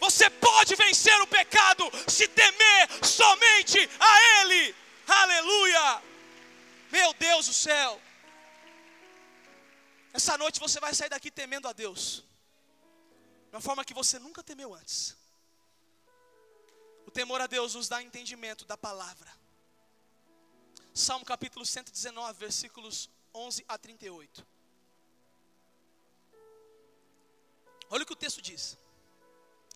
[0.00, 4.74] Você pode vencer o pecado se temer somente a Ele,
[5.06, 6.02] aleluia!
[6.90, 8.02] Meu Deus do céu,
[10.12, 12.25] essa noite você vai sair daqui temendo a Deus
[13.56, 15.16] uma forma que você nunca temeu antes.
[17.06, 19.32] O temor a Deus nos dá entendimento da palavra.
[20.92, 24.46] Salmo capítulo 119, versículos 11 a 38.
[27.88, 28.76] Olha o que o texto diz.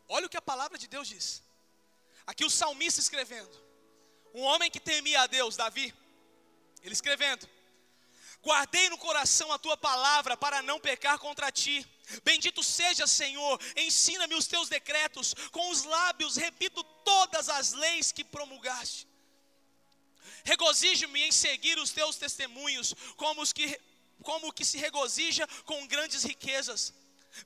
[0.09, 1.43] Olha o que a palavra de Deus diz.
[2.27, 3.57] Aqui o salmista escrevendo.
[4.35, 5.95] Um homem que temia a Deus, Davi,
[6.83, 7.49] ele escrevendo:
[8.43, 11.89] Guardei no coração a tua palavra para não pecar contra ti.
[12.25, 18.25] Bendito seja, Senhor, ensina-me os teus decretos, com os lábios repito todas as leis que
[18.25, 19.07] promulgaste.
[20.45, 23.79] Regozijo-me em seguir os teus testemunhos, como os que
[24.23, 26.93] como que se regozija com grandes riquezas.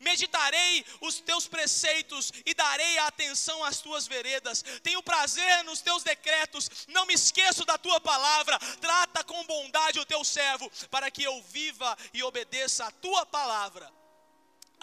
[0.00, 4.64] Meditarei os teus preceitos e darei atenção às tuas veredas.
[4.82, 8.58] Tenho prazer nos teus decretos, não me esqueço da tua palavra.
[8.80, 13.92] Trata com bondade o teu servo, para que eu viva e obedeça a tua palavra.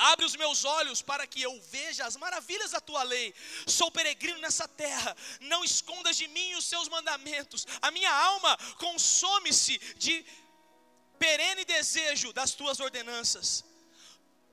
[0.09, 3.33] Abre os meus olhos para que eu veja as maravilhas da tua lei.
[3.67, 7.67] Sou peregrino nessa terra, não escondas de mim os seus mandamentos.
[7.81, 10.25] A minha alma consome-se de
[11.19, 13.63] perene desejo das tuas ordenanças.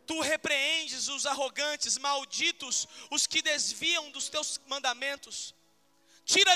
[0.06, 5.54] Tu repreendes os arrogantes, malditos os que desviam dos teus mandamentos.
[6.26, 6.54] Tira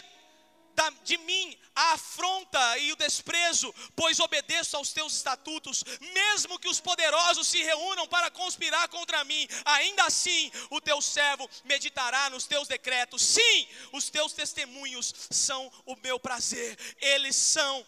[1.04, 6.80] de mim a afronta e o desprezo, pois obedeço aos teus estatutos, mesmo que os
[6.80, 12.68] poderosos se reúnam para conspirar contra mim, ainda assim o teu servo meditará nos teus
[12.68, 13.22] decretos.
[13.22, 17.86] Sim, os teus testemunhos são o meu prazer, eles são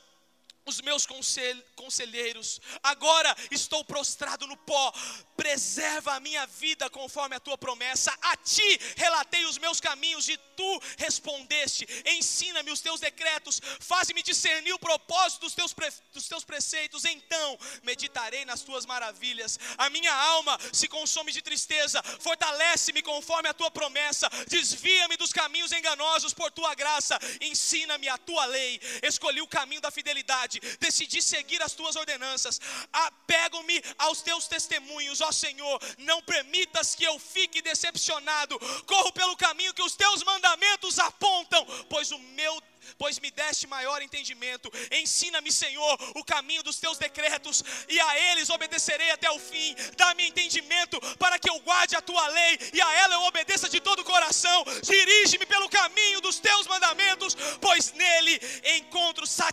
[0.66, 1.06] os meus
[1.76, 2.60] conselheiros.
[2.82, 4.92] Agora estou prostrado no pó.
[5.36, 8.12] Preserva a minha vida conforme a tua promessa.
[8.22, 11.86] A ti relatei os meus caminhos e tu respondeste.
[12.06, 13.60] Ensina-me os teus decretos.
[13.80, 17.04] Faz-me discernir o propósito dos teus, pre, dos teus preceitos.
[17.04, 19.58] Então meditarei nas tuas maravilhas.
[19.78, 22.02] A minha alma se consome de tristeza.
[22.20, 24.28] Fortalece-me conforme a tua promessa.
[24.48, 27.18] Desvia-me dos caminhos enganosos por tua graça.
[27.40, 28.80] Ensina-me a tua lei.
[29.02, 32.60] Escolhi o caminho da fidelidade decidi seguir as tuas ordenanças,
[32.92, 39.74] apego-me aos teus testemunhos, ó Senhor, não permitas que eu fique decepcionado, corro pelo caminho
[39.74, 42.62] que os teus mandamentos apontam, pois o meu
[42.98, 44.70] pois me deste maior entendimento.
[44.90, 49.74] Ensina-me, Senhor, o caminho dos teus decretos, e a eles obedecerei até o fim.
[49.96, 53.80] Dá-me entendimento para que eu guarde a tua lei, e a ela eu obedeça de
[53.80, 54.64] todo o coração.
[54.82, 58.40] Dirige-me pelo caminho dos teus mandamentos, pois nele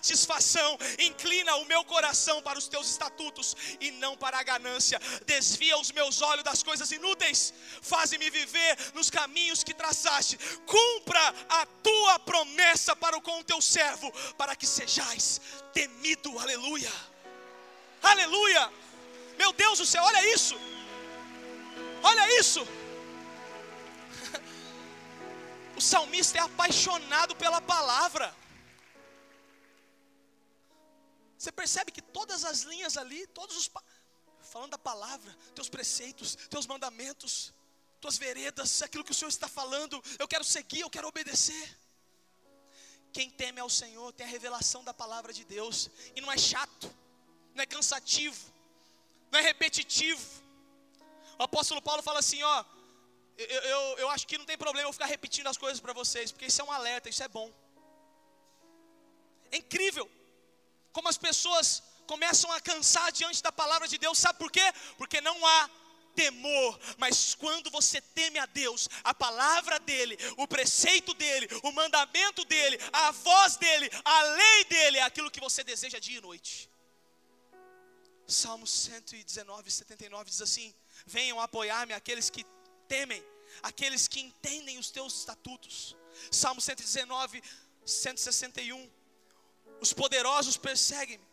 [0.01, 0.77] satisfação.
[0.99, 4.99] Inclina o meu coração para os teus estatutos e não para a ganância.
[5.25, 7.53] Desvia os meus olhos das coisas inúteis.
[7.81, 10.37] Faze-me viver nos caminhos que traçaste.
[10.65, 15.41] Cumpra a tua promessa para com o teu servo, para que sejais
[15.73, 16.91] temido, aleluia,
[18.01, 18.71] aleluia,
[19.37, 20.55] meu Deus do céu, olha isso,
[22.01, 22.67] olha isso,
[25.75, 28.33] o salmista é apaixonado pela palavra,
[31.41, 33.67] você percebe que todas as linhas ali, todos os
[34.43, 37.51] falando da palavra, teus preceitos, teus mandamentos,
[37.99, 41.65] tuas veredas, aquilo que o Senhor está falando, eu quero seguir, eu quero obedecer.
[43.11, 46.87] Quem teme ao Senhor tem a revelação da palavra de Deus, e não é chato,
[47.55, 48.39] não é cansativo,
[49.31, 50.23] não é repetitivo.
[51.39, 52.65] O apóstolo Paulo fala assim: ó,
[53.35, 56.31] eu, eu, eu acho que não tem problema eu ficar repetindo as coisas para vocês,
[56.31, 57.51] porque isso é um alerta, isso é bom.
[59.49, 60.20] É incrível
[60.91, 64.73] como as pessoas começam a cansar diante da palavra de Deus, sabe por quê?
[64.97, 65.69] Porque não há
[66.15, 72.43] temor, mas quando você teme a Deus, a palavra dEle, o preceito dEle, o mandamento
[72.45, 76.69] dEle, a voz dEle, a lei dEle, é aquilo que você deseja dia e noite.
[78.27, 80.73] Salmo 119, 79 diz assim:
[81.05, 82.45] Venham apoiar-me aqueles que
[82.87, 83.23] temem,
[83.61, 85.95] aqueles que entendem os teus estatutos.
[86.29, 87.43] Salmo 119,
[87.85, 89.00] 161.
[89.85, 91.27] Os poderosos perseguem-me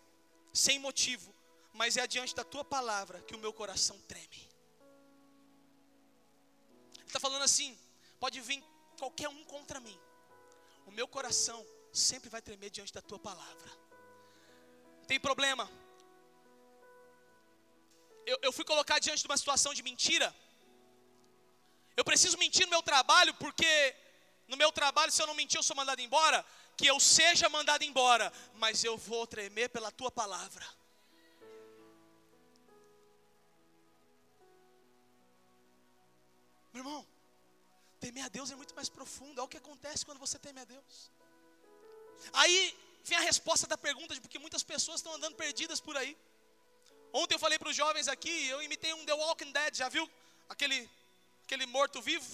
[0.53, 1.35] sem motivo,
[1.73, 4.49] mas é adiante da tua palavra que o meu coração treme
[7.09, 7.71] está falando assim:
[8.23, 8.63] pode vir
[9.01, 9.99] qualquer um contra mim,
[10.87, 11.59] o meu coração
[11.93, 13.71] sempre vai tremer diante da tua palavra.
[15.11, 15.65] Tem problema.
[18.31, 20.29] Eu, eu fui colocar diante de uma situação de mentira.
[21.97, 23.73] Eu preciso mentir no meu trabalho, porque
[24.47, 26.45] no meu trabalho, se eu não mentir, eu sou mandado embora.
[26.79, 30.67] Que eu seja mandado embora, mas eu vou tremer pela tua palavra.
[36.73, 37.07] Meu irmão,
[37.99, 39.41] temer a Deus é muito mais profundo.
[39.41, 41.11] É o que acontece quando você teme a Deus.
[42.33, 46.17] Aí vem a resposta da pergunta, de porque muitas pessoas estão andando perdidas por aí.
[47.13, 50.09] Ontem eu falei para os jovens aqui, eu imitei um The Walking Dead, já viu?
[50.49, 50.89] Aquele,
[51.45, 52.27] aquele morto-vivo,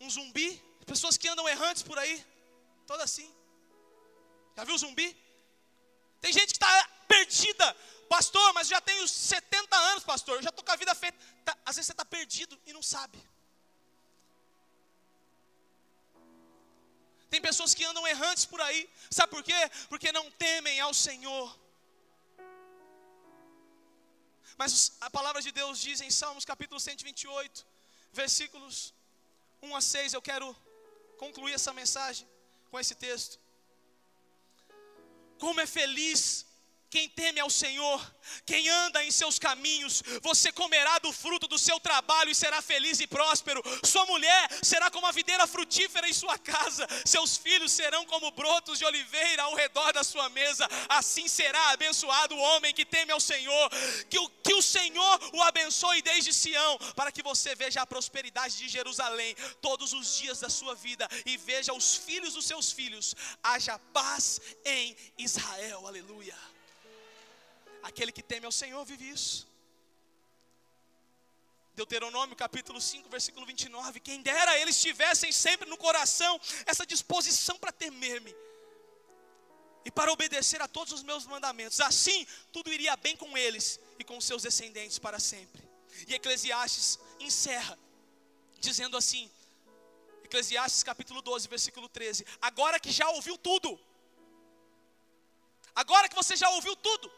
[0.00, 2.24] um zumbi, pessoas que andam errantes por aí,
[2.84, 3.34] toda assim.
[4.56, 5.08] Já viu zumbi?
[6.20, 7.66] Tem gente que está perdida,
[8.08, 11.18] pastor, mas já tenho 70 anos, pastor, eu já estou com a vida feita.
[11.44, 13.18] Tá, às vezes você está perdido e não sabe.
[17.28, 19.60] Tem pessoas que andam errantes por aí, sabe por quê?
[19.88, 21.58] Porque não temem ao Senhor.
[24.56, 27.66] Mas a palavra de Deus diz em Salmos capítulo 128,
[28.12, 28.94] versículos
[29.60, 30.56] 1 a 6, eu quero
[31.18, 32.28] concluir essa mensagem
[32.74, 33.38] com esse texto.
[35.38, 36.44] Como é feliz
[36.94, 38.00] quem teme ao Senhor,
[38.46, 43.00] quem anda em seus caminhos, você comerá do fruto do seu trabalho e será feliz
[43.00, 43.60] e próspero.
[43.82, 48.78] Sua mulher será como a videira frutífera em sua casa, seus filhos serão como brotos
[48.78, 50.68] de oliveira ao redor da sua mesa.
[50.88, 53.70] Assim será abençoado o homem que teme ao Senhor.
[54.08, 58.56] Que o, que o Senhor o abençoe desde Sião, para que você veja a prosperidade
[58.56, 63.16] de Jerusalém todos os dias da sua vida e veja os filhos dos seus filhos.
[63.42, 65.88] Haja paz em Israel.
[65.88, 66.53] Aleluia.
[67.88, 69.46] Aquele que teme ao Senhor vive isso.
[71.74, 74.00] Deuteronômio capítulo 5, versículo 29.
[74.00, 78.34] Quem dera eles tivessem sempre no coração essa disposição para temer-me
[79.84, 81.78] e para obedecer a todos os meus mandamentos.
[81.80, 85.62] Assim, tudo iria bem com eles e com seus descendentes para sempre.
[86.08, 87.78] E Eclesiastes encerra
[88.60, 89.30] dizendo assim:
[90.24, 92.24] Eclesiastes capítulo 12, versículo 13.
[92.40, 93.78] Agora que já ouviu tudo,
[95.74, 97.12] agora que você já ouviu tudo,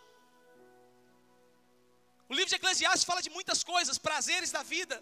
[2.29, 4.97] o livro de Eclesiastes fala de muitas coisas, prazeres da vida,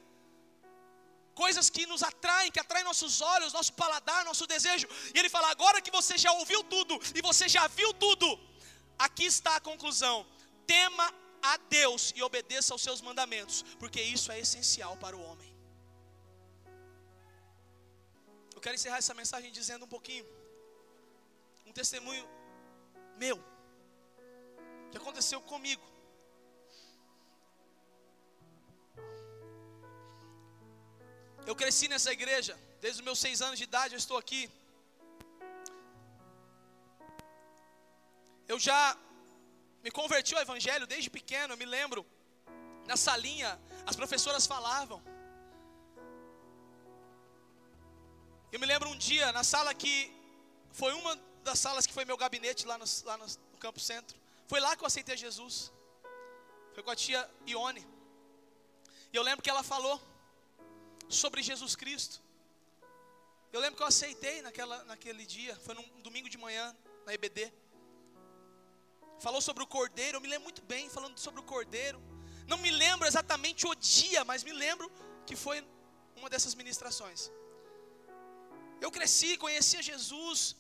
[1.35, 4.87] coisas que nos atraem, que atraem nossos olhos, nosso paladar, nosso desejo.
[5.15, 8.29] E ele fala: agora que você já ouviu tudo e você já viu tudo,
[8.99, 10.27] aqui está a conclusão:
[10.67, 11.07] tema
[11.43, 15.51] a Deus e obedeça aos seus mandamentos, porque isso é essencial para o homem.
[18.55, 20.27] Eu quero encerrar essa mensagem dizendo um pouquinho,
[21.67, 22.27] um testemunho
[23.17, 23.39] meu,
[24.91, 25.94] que aconteceu comigo.
[31.47, 34.43] Eu cresci nessa igreja, desde os meus seis anos de idade eu estou aqui.
[38.49, 38.97] Eu já
[39.83, 42.01] me converti ao Evangelho desde pequeno, eu me lembro,
[42.87, 43.51] na salinha,
[43.85, 45.03] as professoras falavam.
[48.51, 49.95] Eu me lembro um dia, na sala que
[50.73, 54.17] foi uma das salas que foi meu gabinete lá no, lá no, no Campo Centro.
[54.47, 55.71] Foi lá que eu aceitei Jesus.
[56.73, 57.87] Foi com a tia Ione.
[59.13, 60.01] E eu lembro que ela falou
[61.09, 62.23] sobre Jesus Cristo.
[63.53, 66.77] Eu lembro que eu aceitei naquela, naquele dia, foi num domingo de manhã,
[67.07, 67.53] na EBD.
[69.21, 72.03] Falou sobre o cordeiro, eu me lembro muito bem falando sobre o cordeiro.
[72.47, 74.91] Não me lembro exatamente o dia, mas me lembro
[75.27, 75.65] que foi
[76.17, 77.31] uma dessas ministrações.
[78.81, 80.57] Eu cresci, conhecia Jesus,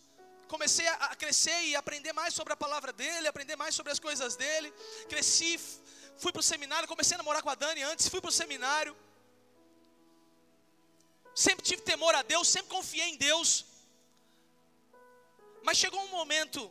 [0.47, 4.36] comecei a crescer e aprender mais sobre a palavra dele, aprender mais sobre as coisas
[4.36, 4.72] dele.
[5.09, 5.59] Cresci,
[6.16, 8.97] fui para o seminário, comecei a namorar com a Dani antes, fui para o seminário
[11.35, 13.64] sempre tive temor a Deus, sempre confiei em Deus.
[15.62, 16.70] Mas chegou um momento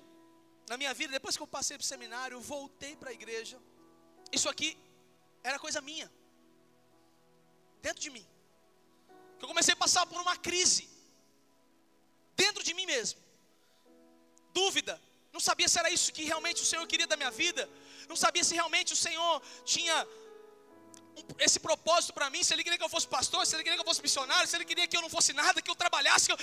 [0.68, 3.59] na minha vida, depois que eu passei para o seminário, voltei para a igreja.
[4.32, 4.78] Isso aqui
[5.43, 6.11] era coisa minha,
[7.82, 8.26] dentro de mim.
[9.41, 10.89] Eu comecei a passar por uma crise,
[12.36, 13.20] dentro de mim mesmo.
[14.53, 15.01] Dúvida,
[15.34, 17.70] não sabia se era isso que realmente o Senhor queria da minha vida,
[18.07, 20.07] não sabia se realmente o Senhor tinha
[21.39, 23.82] esse propósito para mim, se ele queria que eu fosse pastor, se ele queria que
[23.82, 26.34] eu fosse missionário, se ele queria que eu não fosse nada, que eu trabalhasse, que
[26.34, 26.38] eu,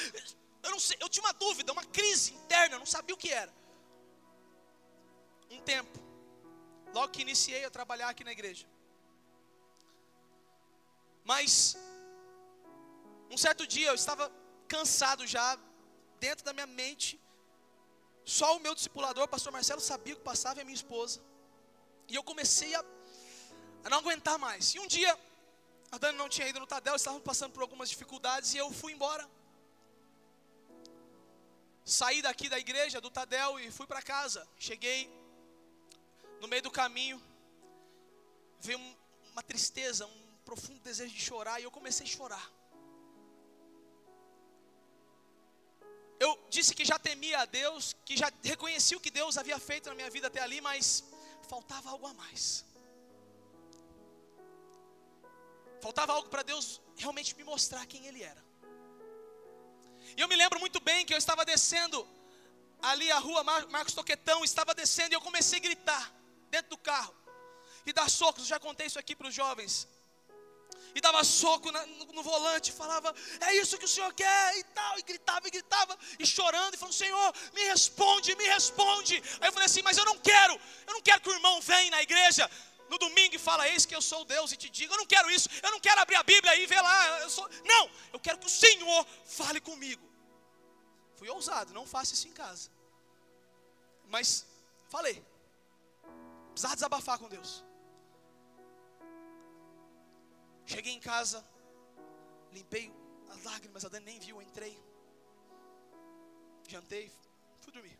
[0.63, 3.31] eu não sei, eu tinha uma dúvida, uma crise interna, eu não sabia o que
[3.33, 3.53] era.
[5.51, 5.99] Um tempo,
[6.95, 8.67] logo que iniciei a trabalhar aqui na igreja.
[11.25, 11.77] Mas
[13.31, 14.31] um certo dia eu estava
[14.69, 15.59] cansado já
[16.19, 17.21] dentro da minha mente.
[18.25, 21.21] Só o meu discipulador, o pastor Marcelo, sabia o que passava e a minha esposa.
[22.09, 22.83] E eu comecei a
[23.85, 24.75] a não aguentar mais.
[24.75, 25.19] E um dia,
[25.91, 28.93] a Dani não tinha ido no Tadel, estávamos passando por algumas dificuldades e eu fui
[28.93, 29.29] embora.
[31.85, 34.47] Saí daqui da igreja, do Tadel e fui para casa.
[34.59, 35.11] Cheguei
[36.41, 37.21] no meio do caminho,
[38.61, 38.79] veio
[39.33, 42.51] uma tristeza, um profundo desejo de chorar e eu comecei a chorar.
[46.19, 49.89] Eu disse que já temia a Deus, que já reconhecia o que Deus havia feito
[49.89, 51.03] na minha vida até ali, mas
[51.49, 52.65] faltava algo a mais.
[55.81, 58.45] Faltava algo para Deus realmente me mostrar quem Ele era.
[60.17, 62.07] E eu me lembro muito bem que eu estava descendo
[62.83, 66.13] ali a rua Marcos Toquetão, estava descendo e eu comecei a gritar
[66.51, 67.15] dentro do carro
[67.87, 68.47] e dar socos.
[68.47, 69.89] Já contei isso aqui para os jovens.
[70.95, 74.65] E dava soco na, no, no, volante, falava, é isso que o Senhor quer e
[74.65, 79.23] tal, e gritava e gritava, e chorando, e falando, Senhor, me responde, me responde.
[79.41, 80.55] Aí eu falei assim, mas eu não quero,
[80.89, 82.51] eu não quero que o irmão venha na igreja
[82.91, 84.93] no domingo e fala: Eis que eu sou Deus e te digo.
[84.93, 87.21] Eu não quero isso, eu não quero abrir a Bíblia e ver lá.
[87.21, 87.49] Eu sou...
[87.65, 90.05] Não, eu quero que o Senhor fale comigo.
[91.15, 92.69] Fui ousado, não faça isso em casa.
[94.15, 94.45] Mas
[94.89, 95.25] falei,
[96.51, 97.65] precisava desabafar com Deus.
[100.67, 101.45] Cheguei em casa,
[102.53, 102.93] limpei
[103.29, 104.77] as lágrimas, a Dani nem viu, entrei,
[106.69, 107.13] jantei,
[107.61, 107.99] fui dormir.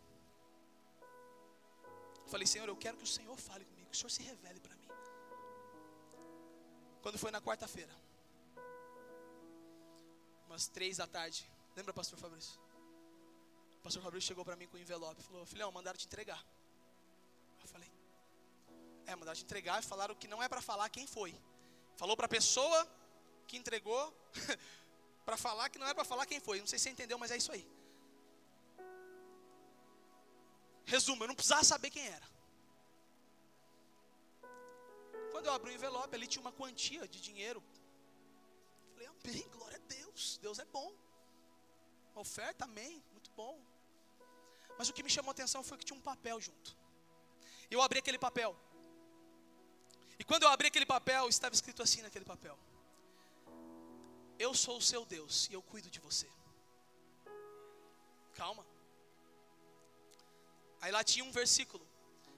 [2.27, 4.75] Falei, Senhor, eu quero que o Senhor fale comigo, que o Senhor se revele para
[4.77, 4.80] mim.
[7.03, 7.95] Quando foi na quarta-feira,
[10.47, 12.61] umas três da tarde, lembra, pastor Fabrício?
[13.79, 16.45] O pastor Fabrício chegou para mim com um envelope, falou: Filhão, mandaram te entregar.
[17.63, 17.91] Eu falei:
[19.07, 21.35] É, mandaram te entregar e falaram que não é para falar quem foi.
[21.97, 22.87] Falou para a pessoa
[23.47, 24.15] que entregou,
[25.25, 26.61] para falar que não é para falar quem foi.
[26.61, 27.67] Não sei se você entendeu, mas é isso aí.
[30.85, 32.29] Resumo, eu não precisava saber quem era.
[35.41, 37.63] Quando eu abri o envelope, ali tinha uma quantia de dinheiro.
[38.93, 40.93] Falei, amém, glória a Deus, Deus é bom.
[42.15, 43.59] Oferta, amém, muito bom.
[44.77, 46.77] Mas o que me chamou a atenção foi que tinha um papel junto.
[47.71, 48.55] Eu abri aquele papel.
[50.19, 52.59] E quando eu abri aquele papel, estava escrito assim naquele papel:
[54.39, 56.29] Eu sou o seu Deus e eu cuido de você.
[58.35, 58.67] Calma.
[60.83, 61.87] Aí lá tinha um versículo: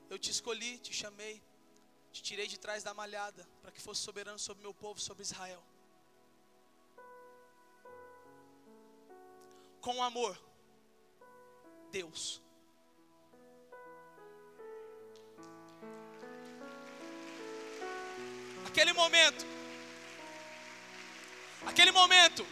[0.08, 1.42] Eu te escolhi, te chamei,
[2.12, 5.62] te tirei de trás da malhada, para que fosse soberano sobre meu povo, sobre Israel.
[9.80, 10.38] Com amor,
[11.90, 12.42] Deus
[18.72, 19.44] Aquele momento.
[21.66, 22.46] Aquele momento.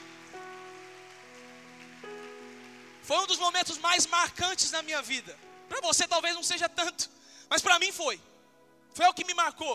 [3.02, 5.34] Foi um dos momentos mais marcantes na minha vida.
[5.66, 7.08] Para você talvez não seja tanto,
[7.48, 8.20] mas para mim foi.
[9.00, 9.74] Foi o que me marcou.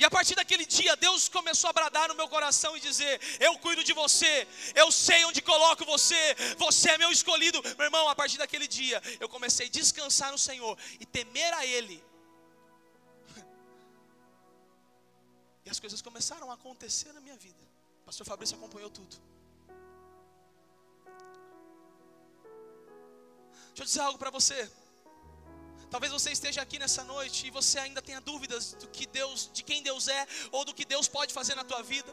[0.00, 3.58] E a partir daquele dia, Deus começou a bradar no meu coração e dizer: Eu
[3.58, 4.46] cuido de você,
[4.82, 6.22] eu sei onde coloco você,
[6.56, 7.60] você é meu escolhido.
[7.76, 11.66] Meu irmão, a partir daquele dia, eu comecei a descansar no Senhor e temer a
[11.66, 11.98] Ele
[15.66, 17.62] E as coisas começaram a acontecer na minha vida.
[18.02, 19.16] O pastor Fabrício acompanhou tudo.
[23.70, 24.70] Deixa eu dizer algo para você.
[25.90, 29.62] Talvez você esteja aqui nessa noite e você ainda tenha dúvidas do que Deus, de
[29.62, 32.12] quem Deus é ou do que Deus pode fazer na tua vida.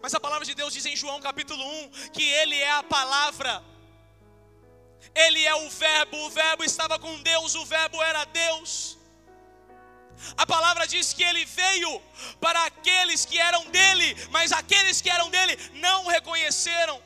[0.00, 3.62] Mas a palavra de Deus diz em João capítulo 1 que ele é a palavra.
[5.14, 8.96] Ele é o verbo, o verbo estava com Deus, o verbo era Deus.
[10.36, 12.00] A palavra diz que ele veio
[12.40, 17.02] para aqueles que eram dele, mas aqueles que eram dele não o reconheceram.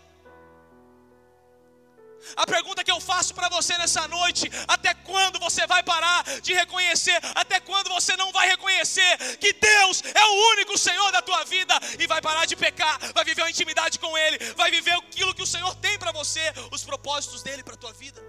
[2.35, 6.53] A pergunta que eu faço para você nessa noite: até quando você vai parar de
[6.53, 7.19] reconhecer?
[7.35, 11.75] Até quando você não vai reconhecer que Deus é o único Senhor da tua vida
[11.99, 15.43] e vai parar de pecar, vai viver uma intimidade com Ele, vai viver aquilo que
[15.43, 18.21] o Senhor tem para você, os propósitos dele para a tua vida?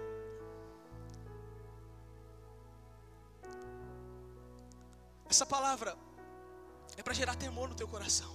[5.28, 5.96] Essa palavra
[6.96, 8.34] é para gerar temor no teu coração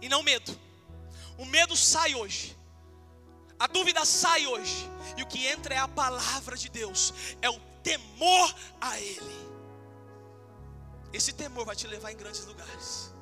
[0.00, 0.58] e não medo.
[1.38, 2.57] O medo sai hoje.
[3.58, 4.88] A dúvida sai hoje.
[5.16, 9.48] E o que entra é a palavra de Deus, é o temor a Ele.
[11.12, 13.12] Esse temor vai te levar em grandes lugares.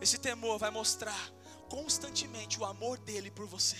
[0.00, 1.30] Esse temor vai mostrar
[1.68, 3.76] constantemente o amor dele por você.